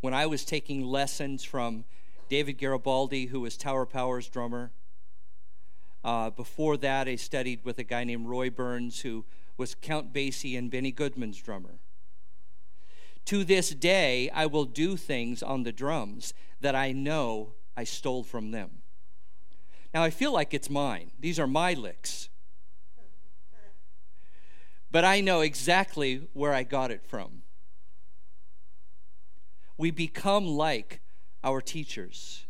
when 0.00 0.14
I 0.14 0.26
was 0.26 0.44
taking 0.44 0.82
lessons 0.82 1.44
from 1.44 1.84
David 2.30 2.58
Garibaldi, 2.58 3.26
who 3.26 3.40
was 3.40 3.56
Tower 3.56 3.84
Power's 3.84 4.28
drummer. 4.28 4.70
Uh, 6.04 6.30
before 6.30 6.76
that, 6.76 7.08
I 7.08 7.16
studied 7.16 7.64
with 7.64 7.76
a 7.80 7.82
guy 7.82 8.04
named 8.04 8.28
Roy 8.28 8.48
Burns, 8.48 9.00
who 9.00 9.24
was 9.56 9.74
Count 9.74 10.12
Basie 10.12 10.56
and 10.56 10.70
Benny 10.70 10.92
Goodman's 10.92 11.42
drummer. 11.42 11.80
To 13.26 13.42
this 13.42 13.70
day, 13.70 14.30
I 14.30 14.46
will 14.46 14.64
do 14.64 14.96
things 14.96 15.42
on 15.42 15.64
the 15.64 15.72
drums 15.72 16.32
that 16.60 16.76
I 16.76 16.92
know 16.92 17.54
I 17.76 17.82
stole 17.82 18.22
from 18.22 18.52
them. 18.52 18.82
Now, 19.92 20.04
I 20.04 20.10
feel 20.10 20.32
like 20.32 20.54
it's 20.54 20.70
mine. 20.70 21.10
These 21.18 21.40
are 21.40 21.48
my 21.48 21.74
licks. 21.74 22.28
But 24.92 25.04
I 25.04 25.20
know 25.20 25.40
exactly 25.40 26.28
where 26.32 26.54
I 26.54 26.62
got 26.62 26.92
it 26.92 27.04
from. 27.04 27.42
We 29.76 29.90
become 29.90 30.46
like 30.46 31.00
our 31.42 31.60
teachers. 31.60 32.44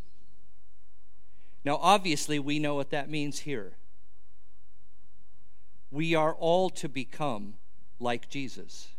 Now, 1.63 1.77
obviously, 1.81 2.39
we 2.39 2.59
know 2.59 2.75
what 2.75 2.89
that 2.89 3.09
means 3.09 3.39
here. 3.39 3.73
We 5.91 6.15
are 6.15 6.33
all 6.33 6.69
to 6.71 6.89
become 6.89 7.55
like 7.99 8.29
Jesus. 8.29 8.89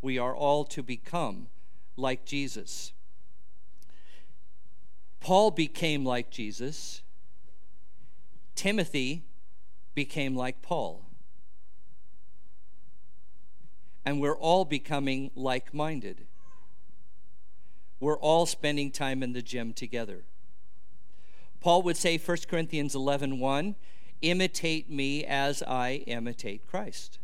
We 0.00 0.18
are 0.18 0.34
all 0.34 0.64
to 0.66 0.82
become 0.82 1.48
like 1.96 2.24
Jesus. 2.24 2.92
Paul 5.20 5.50
became 5.50 6.04
like 6.04 6.30
Jesus. 6.30 7.02
Timothy 8.54 9.24
became 9.94 10.36
like 10.36 10.62
Paul. 10.62 11.04
And 14.04 14.20
we're 14.20 14.36
all 14.36 14.64
becoming 14.64 15.32
like 15.34 15.74
minded. 15.74 16.27
We're 18.00 18.18
all 18.18 18.46
spending 18.46 18.90
time 18.90 19.22
in 19.22 19.32
the 19.32 19.42
gym 19.42 19.72
together. 19.72 20.24
Paul 21.60 21.82
would 21.82 21.96
say 21.96 22.18
1 22.18 22.36
Corinthians 22.48 22.94
11 22.94 23.40
1, 23.40 23.74
imitate 24.22 24.90
me 24.90 25.24
as 25.24 25.62
I 25.62 26.04
imitate 26.06 26.66
Christ. 26.66 27.18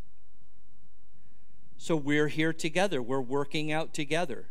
So 1.76 1.96
we're 1.96 2.28
here 2.28 2.52
together, 2.52 3.02
we're 3.02 3.20
working 3.20 3.70
out 3.70 3.94
together. 3.94 4.48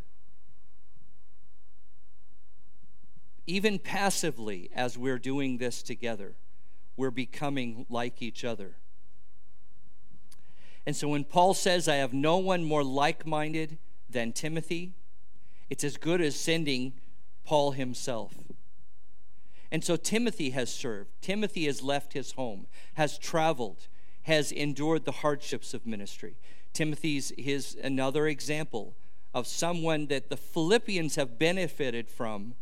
even 3.46 3.78
passively, 3.78 4.70
as 4.74 4.98
we're 4.98 5.20
doing 5.20 5.58
this 5.58 5.84
together, 5.84 6.36
we're 6.96 7.12
becoming 7.12 7.86
like 7.90 8.22
each 8.22 8.44
other. 8.44 8.76
And 10.86 10.96
so 10.96 11.10
when 11.10 11.24
Paul 11.24 11.54
says, 11.54 11.88
I 11.88 11.96
have 11.96 12.14
no 12.14 12.38
one 12.38 12.64
more 12.64 12.84
like 12.84 13.26
minded 13.26 13.78
than 14.10 14.32
Timothy, 14.32 14.94
it's 15.74 15.84
as 15.84 15.98
good 15.98 16.22
as 16.22 16.36
sending 16.36 16.94
Paul 17.46 17.72
himself. 17.72 18.36
And 19.72 19.84
so 19.84 19.96
Timothy 19.96 20.52
has 20.52 20.72
served. 20.72 21.10
Timothy 21.20 21.66
has 21.66 21.82
left 21.82 22.14
his 22.14 22.34
home, 22.34 22.68
has 22.94 23.18
traveled, 23.18 23.88
has 24.22 24.52
endured 24.52 25.04
the 25.04 25.12
hardships 25.24 25.74
of 25.74 25.88
ministry. 25.88 26.36
Timothy's 26.74 27.34
his 27.40 27.76
another 27.84 28.28
example 28.28 28.96
of 29.34 29.48
someone 29.48 30.06
that 30.10 30.30
the 30.30 30.38
Philippians 30.38 31.16
have 31.16 31.40
benefited 31.40 32.08
from 32.08 32.54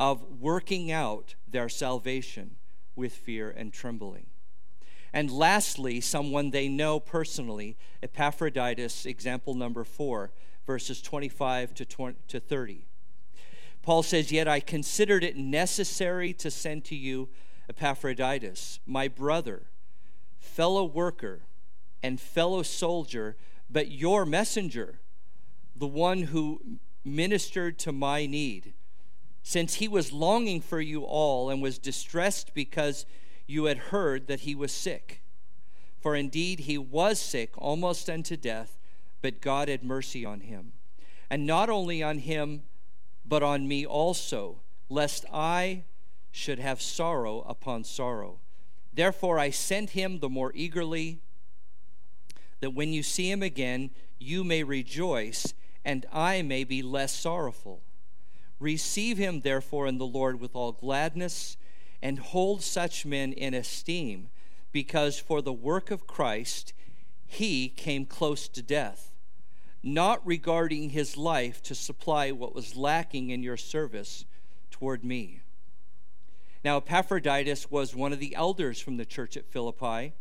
of 0.00 0.40
working 0.40 0.90
out 0.90 1.36
their 1.48 1.68
salvation 1.68 2.56
with 2.96 3.12
fear 3.12 3.48
and 3.56 3.72
trembling. 3.72 4.26
And 5.12 5.30
lastly, 5.30 6.00
someone 6.00 6.50
they 6.50 6.66
know 6.66 6.98
personally, 6.98 7.76
Epaphroditus, 8.02 9.06
example 9.06 9.54
number 9.54 9.84
four, 9.84 10.32
verses 10.66 11.02
25 11.02 11.74
to, 11.74 11.84
20, 11.84 12.16
to 12.28 12.40
30. 12.40 12.86
Paul 13.82 14.02
says, 14.02 14.30
Yet 14.30 14.48
I 14.48 14.60
considered 14.60 15.24
it 15.24 15.36
necessary 15.36 16.32
to 16.34 16.50
send 16.50 16.84
to 16.86 16.96
you 16.96 17.28
Epaphroditus, 17.68 18.80
my 18.86 19.08
brother, 19.08 19.62
fellow 20.38 20.84
worker, 20.84 21.42
and 22.02 22.20
fellow 22.20 22.62
soldier, 22.62 23.36
but 23.70 23.90
your 23.90 24.26
messenger, 24.26 25.00
the 25.76 25.86
one 25.86 26.24
who 26.24 26.78
ministered 27.04 27.78
to 27.78 27.92
my 27.92 28.26
need 28.26 28.74
since 29.42 29.74
he 29.74 29.88
was 29.88 30.12
longing 30.12 30.60
for 30.60 30.80
you 30.80 31.02
all 31.02 31.50
and 31.50 31.62
was 31.62 31.78
distressed 31.78 32.52
because 32.54 33.06
you 33.46 33.64
had 33.64 33.78
heard 33.78 34.26
that 34.26 34.40
he 34.40 34.54
was 34.54 34.72
sick. 34.72 35.22
For 35.98 36.14
indeed 36.14 36.60
he 36.60 36.78
was 36.78 37.18
sick 37.18 37.52
almost 37.56 38.08
unto 38.08 38.36
death, 38.36 38.78
but 39.22 39.40
God 39.40 39.68
had 39.68 39.82
mercy 39.82 40.24
on 40.24 40.40
him. 40.40 40.72
And 41.28 41.46
not 41.46 41.70
only 41.70 42.02
on 42.02 42.18
him, 42.18 42.62
but 43.24 43.42
on 43.42 43.68
me 43.68 43.86
also, 43.86 44.60
lest 44.88 45.24
I 45.32 45.84
should 46.32 46.58
have 46.58 46.82
sorrow 46.82 47.42
upon 47.42 47.84
sorrow. 47.84 48.38
Therefore, 48.92 49.38
I 49.38 49.50
sent 49.50 49.90
him 49.90 50.18
the 50.18 50.28
more 50.28 50.52
eagerly, 50.54 51.20
that 52.60 52.74
when 52.74 52.92
you 52.92 53.02
see 53.02 53.30
him 53.30 53.42
again, 53.42 53.90
you 54.18 54.44
may 54.44 54.62
rejoice, 54.62 55.54
and 55.84 56.06
I 56.12 56.42
may 56.42 56.64
be 56.64 56.82
less 56.82 57.12
sorrowful. 57.12 57.82
Receive 58.58 59.16
him, 59.16 59.40
therefore, 59.40 59.86
in 59.86 59.98
the 59.98 60.06
Lord 60.06 60.40
with 60.40 60.54
all 60.54 60.72
gladness, 60.72 61.56
and 62.02 62.18
hold 62.18 62.62
such 62.62 63.06
men 63.06 63.32
in 63.32 63.54
esteem, 63.54 64.28
because 64.72 65.18
for 65.18 65.40
the 65.40 65.52
work 65.52 65.90
of 65.90 66.06
Christ 66.06 66.72
he 67.26 67.68
came 67.68 68.04
close 68.04 68.48
to 68.48 68.62
death, 68.62 69.09
not 69.82 70.24
regarding 70.26 70.90
his 70.90 71.16
life 71.16 71.62
to 71.62 71.74
supply 71.74 72.30
what 72.30 72.54
was 72.54 72.76
lacking 72.76 73.30
in 73.30 73.42
your 73.42 73.56
service 73.56 74.24
toward 74.70 75.04
me. 75.04 75.40
Now, 76.62 76.76
Epaphroditus 76.76 77.70
was 77.70 77.94
one 77.94 78.12
of 78.12 78.20
the 78.20 78.34
elders 78.34 78.80
from 78.80 78.98
the 78.98 79.06
church 79.06 79.36
at 79.36 79.50
Philippi. 79.50 80.12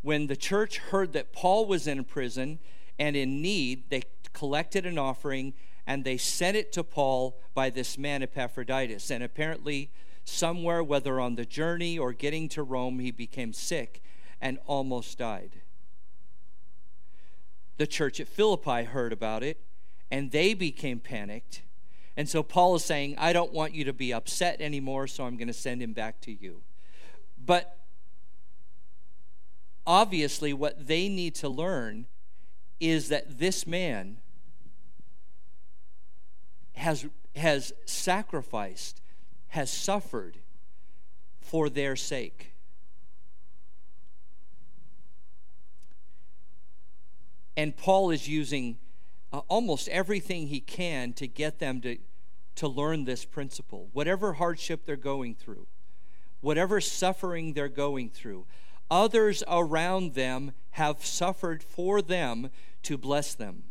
When 0.00 0.26
the 0.26 0.36
church 0.36 0.78
heard 0.78 1.12
that 1.12 1.32
Paul 1.32 1.66
was 1.66 1.86
in 1.86 2.04
prison 2.04 2.58
and 2.98 3.14
in 3.16 3.42
need, 3.42 3.90
they 3.90 4.02
collected 4.32 4.86
an 4.86 4.98
offering 4.98 5.52
and 5.86 6.04
they 6.04 6.16
sent 6.16 6.56
it 6.56 6.72
to 6.72 6.82
Paul 6.82 7.38
by 7.52 7.68
this 7.68 7.98
man 7.98 8.22
Epaphroditus. 8.22 9.10
And 9.10 9.22
apparently, 9.22 9.90
somewhere, 10.24 10.82
whether 10.82 11.20
on 11.20 11.34
the 11.34 11.44
journey 11.44 11.98
or 11.98 12.14
getting 12.14 12.48
to 12.50 12.62
Rome, 12.62 12.98
he 12.98 13.10
became 13.10 13.52
sick 13.52 14.02
and 14.40 14.58
almost 14.66 15.18
died. 15.18 15.60
The 17.76 17.86
church 17.86 18.20
at 18.20 18.28
Philippi 18.28 18.84
heard 18.84 19.12
about 19.12 19.42
it 19.42 19.60
and 20.10 20.30
they 20.30 20.54
became 20.54 21.00
panicked 21.00 21.62
and 22.16 22.28
so 22.28 22.42
Paul 22.42 22.76
is 22.76 22.84
saying, 22.84 23.16
I 23.18 23.32
don't 23.32 23.52
want 23.52 23.74
you 23.74 23.84
to 23.84 23.92
be 23.92 24.12
upset 24.12 24.60
anymore, 24.60 25.06
so 25.06 25.24
I'm 25.24 25.36
going 25.36 25.48
to 25.48 25.54
send 25.54 25.82
him 25.82 25.92
back 25.92 26.20
to 26.22 26.32
you. 26.32 26.62
But 27.44 27.76
obviously, 29.86 30.52
what 30.52 30.86
they 30.86 31.08
need 31.08 31.34
to 31.36 31.48
learn 31.48 32.06
is 32.78 33.08
that 33.08 33.38
this 33.38 33.66
man 33.66 34.18
has, 36.76 37.06
has 37.34 37.72
sacrificed, 37.84 39.00
has 39.48 39.70
suffered 39.72 40.38
for 41.40 41.68
their 41.68 41.96
sake. 41.96 42.53
And 47.56 47.76
Paul 47.76 48.10
is 48.10 48.28
using 48.28 48.78
uh, 49.32 49.40
almost 49.48 49.88
everything 49.88 50.48
he 50.48 50.60
can 50.60 51.12
to 51.14 51.26
get 51.26 51.58
them 51.58 51.80
to, 51.82 51.98
to 52.56 52.68
learn 52.68 53.04
this 53.04 53.24
principle. 53.24 53.88
Whatever 53.92 54.34
hardship 54.34 54.84
they're 54.84 54.96
going 54.96 55.34
through, 55.34 55.66
whatever 56.40 56.80
suffering 56.80 57.52
they're 57.52 57.68
going 57.68 58.10
through, 58.10 58.46
others 58.90 59.42
around 59.48 60.14
them 60.14 60.52
have 60.72 61.04
suffered 61.04 61.62
for 61.62 62.02
them 62.02 62.50
to 62.82 62.96
bless 62.98 63.34
them. 63.34 63.64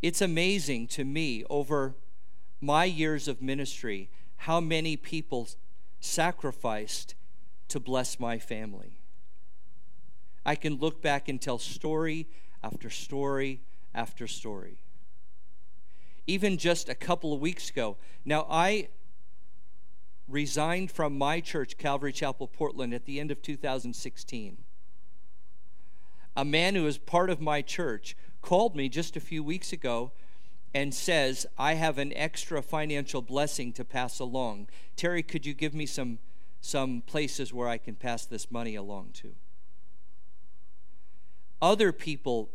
It's 0.00 0.20
amazing 0.20 0.86
to 0.88 1.04
me 1.04 1.44
over 1.50 1.96
my 2.60 2.84
years 2.84 3.26
of 3.26 3.42
ministry 3.42 4.10
how 4.42 4.60
many 4.60 4.96
people 4.96 5.48
sacrificed 6.00 7.14
to 7.68 7.80
bless 7.80 8.20
my 8.20 8.38
family. 8.38 8.97
I 10.48 10.54
can 10.54 10.76
look 10.76 11.02
back 11.02 11.28
and 11.28 11.38
tell 11.38 11.58
story 11.58 12.26
after 12.64 12.88
story 12.88 13.60
after 13.94 14.26
story. 14.26 14.78
Even 16.26 16.56
just 16.56 16.88
a 16.88 16.94
couple 16.94 17.34
of 17.34 17.40
weeks 17.40 17.68
ago. 17.68 17.98
Now, 18.24 18.46
I 18.48 18.88
resigned 20.26 20.90
from 20.90 21.18
my 21.18 21.40
church, 21.40 21.76
Calvary 21.76 22.12
Chapel, 22.12 22.46
Portland, 22.48 22.94
at 22.94 23.04
the 23.04 23.20
end 23.20 23.30
of 23.30 23.42
2016. 23.42 24.56
A 26.34 26.44
man 26.46 26.74
who 26.74 26.86
is 26.86 26.96
part 26.96 27.28
of 27.28 27.42
my 27.42 27.60
church 27.60 28.16
called 28.40 28.74
me 28.74 28.88
just 28.88 29.18
a 29.18 29.20
few 29.20 29.44
weeks 29.44 29.70
ago 29.70 30.12
and 30.72 30.94
says, 30.94 31.44
I 31.58 31.74
have 31.74 31.98
an 31.98 32.14
extra 32.14 32.62
financial 32.62 33.20
blessing 33.20 33.74
to 33.74 33.84
pass 33.84 34.18
along. 34.18 34.70
Terry, 34.96 35.22
could 35.22 35.44
you 35.44 35.52
give 35.52 35.74
me 35.74 35.84
some, 35.84 36.20
some 36.62 37.02
places 37.02 37.52
where 37.52 37.68
I 37.68 37.76
can 37.76 37.96
pass 37.96 38.24
this 38.24 38.50
money 38.50 38.76
along 38.76 39.10
to? 39.16 39.34
Other 41.60 41.92
people 41.92 42.50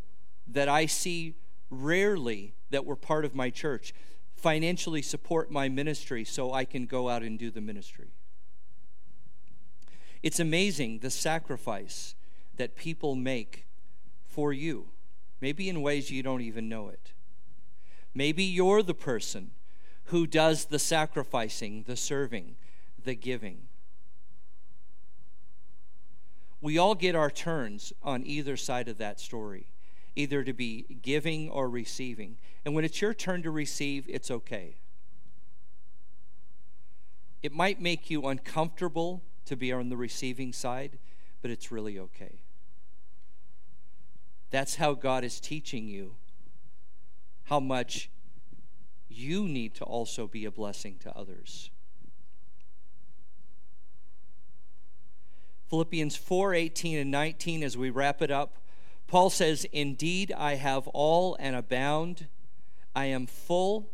that 0.48 0.70
I 0.70 0.86
see 0.86 1.36
rarely 1.70 2.54
that 2.70 2.86
were 2.86 2.96
part 2.96 3.26
of 3.26 3.36
my 3.36 3.50
church 3.50 3.94
financially 4.36 5.02
support 5.02 5.52
my 5.52 5.70
ministry 5.70 6.24
so 6.24 6.54
I 6.54 6.66
can 6.66 6.86
go 6.86 7.10
out 7.10 7.24
and 7.24 7.40
do 7.40 7.50
the 7.50 7.62
ministry. 7.62 8.10
It's 10.22 10.40
amazing 10.40 11.00
the 11.00 11.10
sacrifice 11.10 12.16
that 12.58 12.76
people 12.76 13.16
make 13.16 13.66
for 14.26 14.54
you, 14.54 14.88
maybe 15.42 15.70
in 15.70 15.82
ways 15.82 16.12
you 16.12 16.24
don't 16.24 16.42
even 16.42 16.70
know 16.70 16.90
it. 16.90 17.14
Maybe 18.14 18.44
you're 18.44 18.84
the 18.84 18.94
person 18.94 19.52
who 20.06 20.28
does 20.28 20.66
the 20.66 20.80
sacrificing, 20.80 21.84
the 21.88 21.98
serving, 21.98 22.56
the 23.04 23.16
giving 23.16 23.68
we 26.64 26.78
all 26.78 26.96
get 26.96 27.14
our 27.14 27.30
turns 27.30 27.92
on 28.02 28.26
either 28.26 28.56
side 28.56 28.88
of 28.88 28.98
that 28.98 29.20
story, 29.20 29.68
either 30.16 30.46
to 30.46 30.54
be 30.54 30.86
giving 31.02 31.50
or 31.50 31.70
receiving. 31.70 32.38
And 32.64 32.74
when 32.74 32.86
it's 32.86 33.02
your 33.02 33.14
turn 33.14 33.44
to 33.44 33.52
receive, 33.52 34.06
it's 34.08 34.32
okay. 34.32 34.78
It 37.42 37.52
might 37.52 37.82
make 37.82 38.10
you 38.10 38.26
uncomfortable 38.26 39.24
to 39.44 39.58
be 39.58 39.74
on 39.74 39.90
the 39.90 39.98
receiving 39.98 40.54
side, 40.54 41.00
but 41.42 41.52
it's 41.52 41.70
really 41.70 42.00
okay. 42.00 42.44
That's 44.50 44.76
how 44.76 44.94
God 44.94 45.26
is 45.26 45.42
teaching 45.42 45.90
you 45.90 46.16
how 47.48 47.60
much 47.60 48.10
you 49.10 49.50
need 49.50 49.76
to 49.76 49.84
also 49.84 50.28
be 50.28 50.46
a 50.46 50.52
blessing 50.52 50.96
to 51.00 51.14
others. 51.14 51.72
Philippians 55.70 56.16
4 56.16 56.54
18 56.54 56.98
and 56.98 57.12
19, 57.12 57.64
as 57.64 57.78
we 57.78 57.90
wrap 57.90 58.22
it 58.22 58.32
up, 58.32 58.58
Paul 59.08 59.30
says, 59.30 59.66
Indeed, 59.72 60.34
I 60.36 60.56
have 60.56 60.88
all 60.90 61.36
and 61.40 61.56
abound. 61.56 62.28
I 62.96 63.06
am 63.06 63.26
full, 63.26 63.90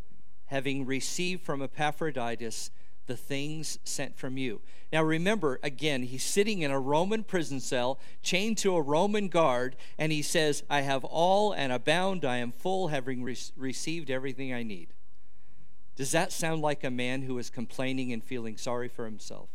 having 0.45 0.85
received 0.85 1.43
from 1.43 1.61
Epaphroditus 1.61 2.71
the 3.07 3.17
things 3.17 3.79
sent 3.83 4.17
from 4.17 4.37
you. 4.37 4.61
Now 4.93 5.03
remember, 5.03 5.59
again, 5.61 6.03
he's 6.03 6.23
sitting 6.23 6.61
in 6.61 6.71
a 6.71 6.79
Roman 6.79 7.23
prison 7.23 7.59
cell, 7.59 7.99
chained 8.23 8.57
to 8.59 8.75
a 8.75 8.81
Roman 8.81 9.27
guard, 9.27 9.75
and 9.97 10.11
he 10.11 10.21
says, 10.21 10.63
I 10.69 10.81
have 10.81 11.03
all 11.03 11.51
and 11.51 11.73
abound. 11.73 12.23
I 12.23 12.37
am 12.37 12.51
full, 12.51 12.87
having 12.87 13.23
re- 13.23 13.37
received 13.57 14.09
everything 14.09 14.53
I 14.53 14.63
need. 14.63 14.93
Does 15.95 16.11
that 16.11 16.31
sound 16.31 16.61
like 16.61 16.83
a 16.83 16.91
man 16.91 17.23
who 17.23 17.37
is 17.37 17.49
complaining 17.49 18.13
and 18.13 18.23
feeling 18.23 18.57
sorry 18.57 18.87
for 18.87 19.05
himself? 19.05 19.49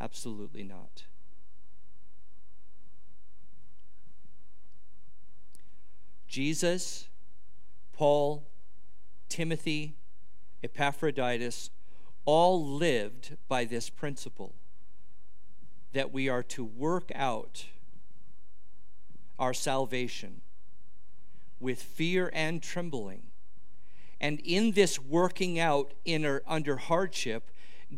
Absolutely 0.00 0.62
not. 0.62 1.04
Jesus, 6.34 7.06
Paul, 7.92 8.42
Timothy, 9.28 9.94
Epaphroditus 10.64 11.70
all 12.24 12.66
lived 12.66 13.36
by 13.46 13.64
this 13.64 13.88
principle 13.88 14.56
that 15.92 16.12
we 16.12 16.28
are 16.28 16.42
to 16.42 16.64
work 16.64 17.12
out 17.14 17.66
our 19.38 19.54
salvation 19.54 20.40
with 21.60 21.80
fear 21.80 22.32
and 22.34 22.60
trembling. 22.60 23.22
And 24.20 24.40
in 24.40 24.72
this 24.72 24.98
working 24.98 25.60
out 25.60 25.94
inner, 26.04 26.42
under 26.48 26.78
hardship, 26.78 27.48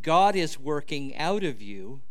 God 0.03 0.37
is 0.37 0.61
working 0.61 1.17
out 1.17 1.43
of 1.43 1.63
you, 1.63 2.03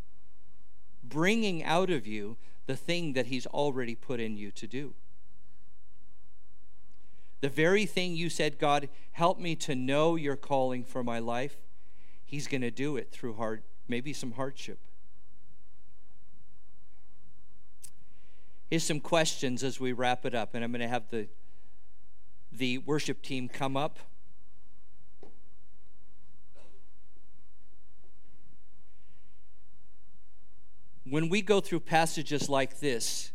bringing 1.03 1.63
out 1.63 1.91
of 1.91 2.07
you 2.07 2.37
the 2.65 2.75
thing 2.75 3.13
that 3.13 3.27
He's 3.27 3.45
already 3.45 3.93
put 3.93 4.19
in 4.19 4.37
you 4.37 4.49
to 4.49 4.65
do. 4.65 4.95
The 7.45 7.49
very 7.49 7.85
thing 7.85 8.15
you 8.15 8.31
said, 8.31 8.57
God, 8.57 8.89
help 9.11 9.37
me 9.37 9.55
to 9.57 9.75
know 9.75 10.15
your 10.15 10.35
calling 10.35 10.83
for 10.83 11.03
my 11.03 11.19
life, 11.19 11.57
He's 12.25 12.47
going 12.47 12.61
to 12.61 12.71
do 12.71 12.97
it 12.97 13.11
through 13.11 13.35
hard, 13.35 13.61
maybe 13.87 14.13
some 14.13 14.31
hardship. 14.31 14.79
Here's 18.67 18.83
some 18.83 18.99
questions 18.99 19.63
as 19.63 19.79
we 19.79 19.93
wrap 19.93 20.25
it 20.25 20.33
up, 20.33 20.55
and 20.55 20.63
I'm 20.63 20.71
going 20.71 20.81
to 20.81 20.87
have 20.87 21.11
the, 21.11 21.27
the 22.51 22.79
worship 22.79 23.21
team 23.21 23.47
come 23.47 23.77
up. 23.77 23.99
When 31.07 31.29
we 31.29 31.43
go 31.43 31.61
through 31.61 31.81
passages 31.81 32.49
like 32.49 32.79
this, 32.79 33.31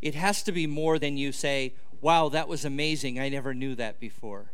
it 0.00 0.14
has 0.14 0.44
to 0.44 0.52
be 0.52 0.68
more 0.68 1.00
than 1.00 1.16
you 1.16 1.32
say, 1.32 1.74
wow, 2.02 2.28
that 2.28 2.48
was 2.48 2.66
amazing. 2.66 3.18
I 3.18 3.30
never 3.30 3.54
knew 3.54 3.74
that 3.76 3.98
before. 3.98 4.52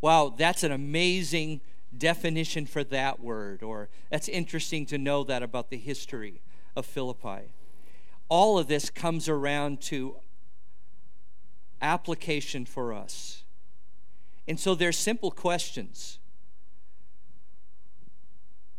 wow, 0.00 0.34
that's 0.36 0.64
an 0.64 0.72
amazing 0.72 1.60
definition 1.96 2.64
for 2.64 2.82
that 2.84 3.20
word, 3.20 3.62
or 3.62 3.88
that's 4.10 4.28
interesting 4.28 4.86
to 4.86 4.96
know 4.96 5.22
that 5.24 5.42
about 5.42 5.68
the 5.68 5.76
history 5.76 6.40
of 6.74 6.86
Philippi. 6.86 7.52
All 8.28 8.58
of 8.58 8.66
this 8.66 8.88
comes 8.88 9.28
around 9.28 9.80
to 9.82 10.16
application 11.82 12.64
for 12.64 12.94
us. 12.94 13.42
And 14.48 14.58
so 14.58 14.74
there's 14.74 14.96
simple 14.96 15.30
questions. 15.30 16.18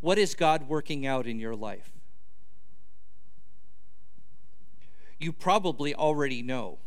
What 0.01 0.17
is 0.17 0.35
God 0.35 0.67
working 0.67 1.05
out 1.05 1.27
in 1.27 1.39
your 1.39 1.55
life? 1.55 1.91
You 5.19 5.31
probably 5.31 5.93
already 5.93 6.41
know. 6.41 6.79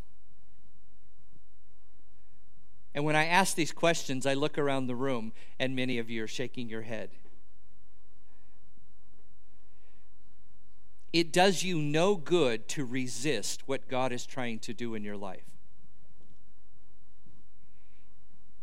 And 2.96 3.04
when 3.04 3.14
I 3.14 3.26
ask 3.26 3.54
these 3.54 3.72
questions, 3.72 4.24
I 4.24 4.32
look 4.32 4.56
around 4.56 4.86
the 4.86 4.94
room, 4.94 5.34
and 5.58 5.76
many 5.76 5.98
of 5.98 6.08
you 6.08 6.24
are 6.24 6.26
shaking 6.26 6.70
your 6.70 6.80
head. 6.80 7.10
It 11.12 11.30
does 11.30 11.62
you 11.62 11.78
no 11.78 12.16
good 12.16 12.68
to 12.68 12.86
resist 12.86 13.68
what 13.68 13.86
God 13.88 14.12
is 14.12 14.24
trying 14.24 14.60
to 14.60 14.72
do 14.72 14.94
in 14.94 15.04
your 15.04 15.16
life. 15.16 15.44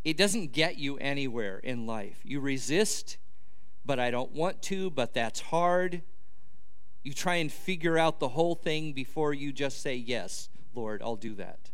It 0.04 0.18
doesn't 0.18 0.52
get 0.52 0.80
you 0.80 0.98
anywhere 0.98 1.60
in 1.60 1.86
life. 1.86 2.20
You 2.24 2.40
resist, 2.40 3.18
but 3.86 4.00
I 4.00 4.10
don't 4.10 4.32
want 4.32 4.64
to, 4.64 4.90
but 4.90 5.14
that's 5.14 5.42
hard. 5.42 6.02
You 7.04 7.14
try 7.14 7.36
and 7.36 7.52
figure 7.52 8.00
out 8.00 8.20
the 8.20 8.30
whole 8.30 8.56
thing 8.56 8.94
before 8.94 9.32
you 9.32 9.54
just 9.54 9.80
say, 9.80 9.96
Yes, 9.96 10.50
Lord, 10.74 11.04
I'll 11.04 11.16
do 11.16 11.36
that. 11.36 11.70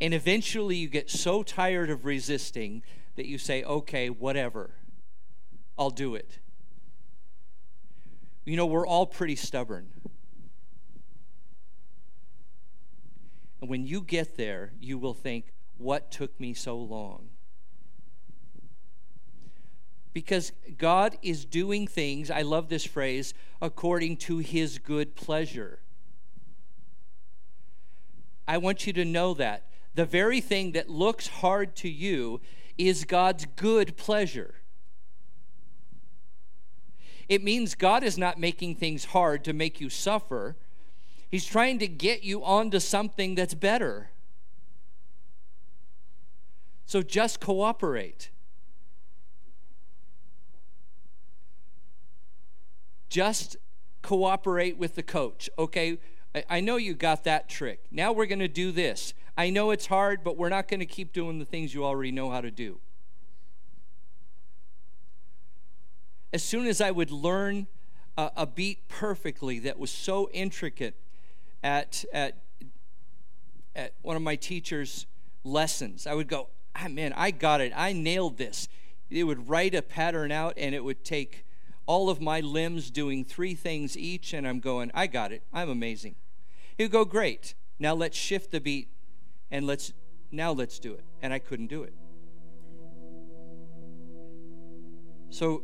And 0.00 0.12
eventually 0.12 0.76
you 0.76 0.88
get 0.88 1.08
so 1.10 1.42
tired 1.42 1.88
of 1.88 2.04
resisting 2.04 2.82
that 3.16 3.26
you 3.26 3.38
say, 3.38 3.62
okay, 3.62 4.10
whatever, 4.10 4.70
I'll 5.78 5.90
do 5.90 6.14
it. 6.14 6.38
You 8.44 8.56
know, 8.56 8.66
we're 8.66 8.86
all 8.86 9.06
pretty 9.06 9.36
stubborn. 9.36 9.88
And 13.60 13.70
when 13.70 13.86
you 13.86 14.02
get 14.02 14.36
there, 14.36 14.72
you 14.78 14.98
will 14.98 15.14
think, 15.14 15.52
what 15.78 16.10
took 16.10 16.38
me 16.38 16.52
so 16.52 16.76
long? 16.76 17.30
Because 20.12 20.52
God 20.76 21.16
is 21.22 21.44
doing 21.44 21.86
things, 21.86 22.30
I 22.30 22.42
love 22.42 22.68
this 22.68 22.84
phrase, 22.84 23.32
according 23.62 24.18
to 24.18 24.38
his 24.38 24.78
good 24.78 25.16
pleasure. 25.16 25.80
I 28.46 28.58
want 28.58 28.86
you 28.86 28.92
to 28.92 29.04
know 29.04 29.34
that 29.34 29.64
the 29.94 30.04
very 30.04 30.40
thing 30.40 30.72
that 30.72 30.88
looks 30.88 31.26
hard 31.28 31.76
to 31.76 31.88
you 31.88 32.40
is 32.76 33.04
God's 33.04 33.46
good 33.56 33.96
pleasure. 33.96 34.56
It 37.28 37.42
means 37.42 37.74
God 37.74 38.02
is 38.02 38.18
not 38.18 38.38
making 38.38 38.76
things 38.76 39.06
hard 39.06 39.44
to 39.44 39.52
make 39.52 39.80
you 39.80 39.88
suffer. 39.88 40.56
He's 41.30 41.46
trying 41.46 41.78
to 41.78 41.88
get 41.88 42.22
you 42.22 42.44
onto 42.44 42.80
something 42.80 43.34
that's 43.34 43.54
better. 43.54 44.10
So 46.86 47.02
just 47.02 47.40
cooperate. 47.40 48.30
Just 53.08 53.56
cooperate 54.02 54.76
with 54.76 54.96
the 54.96 55.02
coach. 55.02 55.48
Okay, 55.58 55.98
I 56.50 56.60
know 56.60 56.76
you 56.76 56.94
got 56.94 57.24
that 57.24 57.48
trick. 57.48 57.84
Now 57.90 58.12
we're 58.12 58.26
going 58.26 58.40
to 58.40 58.48
do 58.48 58.70
this. 58.70 59.14
I 59.36 59.50
know 59.50 59.70
it's 59.70 59.86
hard, 59.86 60.22
but 60.22 60.36
we're 60.36 60.48
not 60.48 60.68
going 60.68 60.80
to 60.80 60.86
keep 60.86 61.12
doing 61.12 61.38
the 61.38 61.44
things 61.44 61.74
you 61.74 61.84
already 61.84 62.12
know 62.12 62.30
how 62.30 62.40
to 62.40 62.50
do. 62.50 62.78
As 66.32 66.42
soon 66.42 66.66
as 66.66 66.80
I 66.80 66.90
would 66.90 67.10
learn 67.10 67.66
a, 68.16 68.30
a 68.36 68.46
beat 68.46 68.88
perfectly 68.88 69.58
that 69.60 69.78
was 69.78 69.90
so 69.90 70.28
intricate 70.32 70.94
at, 71.62 72.04
at, 72.12 72.38
at 73.74 73.94
one 74.02 74.16
of 74.16 74.22
my 74.22 74.36
teacher's 74.36 75.06
lessons, 75.42 76.06
I 76.06 76.14
would 76.14 76.28
go, 76.28 76.48
ah, 76.76 76.88
man, 76.88 77.12
I 77.16 77.30
got 77.30 77.60
it. 77.60 77.72
I 77.74 77.92
nailed 77.92 78.36
this. 78.36 78.68
It 79.10 79.24
would 79.24 79.48
write 79.48 79.74
a 79.74 79.82
pattern 79.82 80.32
out, 80.32 80.54
and 80.56 80.74
it 80.74 80.82
would 80.84 81.04
take 81.04 81.44
all 81.86 82.08
of 82.08 82.20
my 82.20 82.40
limbs 82.40 82.90
doing 82.90 83.24
three 83.24 83.54
things 83.54 83.96
each, 83.96 84.32
and 84.32 84.46
I'm 84.46 84.60
going, 84.60 84.90
I 84.94 85.06
got 85.06 85.32
it. 85.32 85.42
I'm 85.52 85.68
amazing. 85.68 86.14
He 86.78 86.84
would 86.84 86.92
go, 86.92 87.04
great. 87.04 87.54
Now 87.78 87.94
let's 87.94 88.16
shift 88.16 88.50
the 88.50 88.60
beat 88.60 88.88
and 89.54 89.68
let's 89.68 89.92
now 90.32 90.50
let's 90.50 90.80
do 90.80 90.92
it. 90.92 91.04
And 91.22 91.32
I 91.32 91.38
couldn't 91.38 91.68
do 91.68 91.84
it. 91.84 91.94
So 95.30 95.62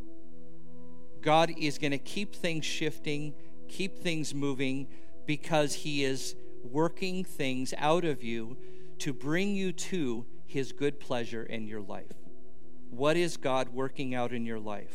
God 1.20 1.52
is 1.58 1.76
going 1.76 1.90
to 1.90 1.98
keep 1.98 2.36
things 2.36 2.64
shifting, 2.64 3.34
keep 3.68 3.98
things 3.98 4.32
moving 4.32 4.86
because 5.26 5.74
he 5.74 6.04
is 6.04 6.36
working 6.62 7.24
things 7.24 7.74
out 7.78 8.04
of 8.04 8.22
you 8.22 8.56
to 9.00 9.12
bring 9.12 9.56
you 9.56 9.72
to 9.72 10.24
his 10.46 10.70
good 10.70 11.00
pleasure 11.00 11.42
in 11.42 11.66
your 11.66 11.80
life. 11.80 12.16
What 12.90 13.16
is 13.16 13.36
God 13.36 13.70
working 13.70 14.14
out 14.14 14.32
in 14.32 14.46
your 14.46 14.60
life? 14.60 14.94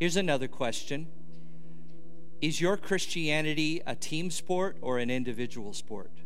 Here's 0.00 0.16
another 0.16 0.48
question 0.48 1.06
Is 2.40 2.60
your 2.60 2.76
Christianity 2.76 3.80
a 3.86 3.94
team 3.94 4.32
sport 4.32 4.76
or 4.80 4.98
an 4.98 5.08
individual 5.08 5.72
sport? 5.72 6.23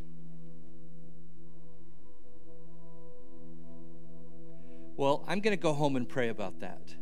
Well, 4.99 5.24
I'm 5.28 5.38
going 5.38 5.57
to 5.57 5.62
go 5.62 5.74
home 5.74 5.94
and 5.94 6.09
pray 6.09 6.28
about 6.28 6.59
that. 6.59 6.92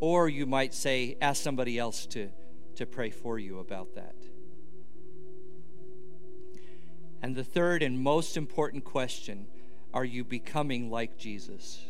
Or 0.00 0.28
you 0.28 0.46
might 0.46 0.74
say, 0.74 1.16
ask 1.20 1.40
somebody 1.40 1.78
else 1.78 2.06
to, 2.06 2.30
to 2.74 2.86
pray 2.86 3.10
for 3.10 3.38
you 3.38 3.60
about 3.60 3.94
that. 3.94 4.16
And 7.22 7.36
the 7.36 7.44
third 7.44 7.84
and 7.84 8.00
most 8.00 8.36
important 8.36 8.84
question 8.84 9.46
are 9.94 10.04
you 10.04 10.24
becoming 10.24 10.90
like 10.90 11.16
Jesus? 11.16 11.84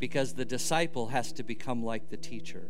Because 0.00 0.34
the 0.34 0.44
disciple 0.44 1.08
has 1.08 1.32
to 1.34 1.44
become 1.44 1.84
like 1.84 2.10
the 2.10 2.16
teacher. 2.16 2.66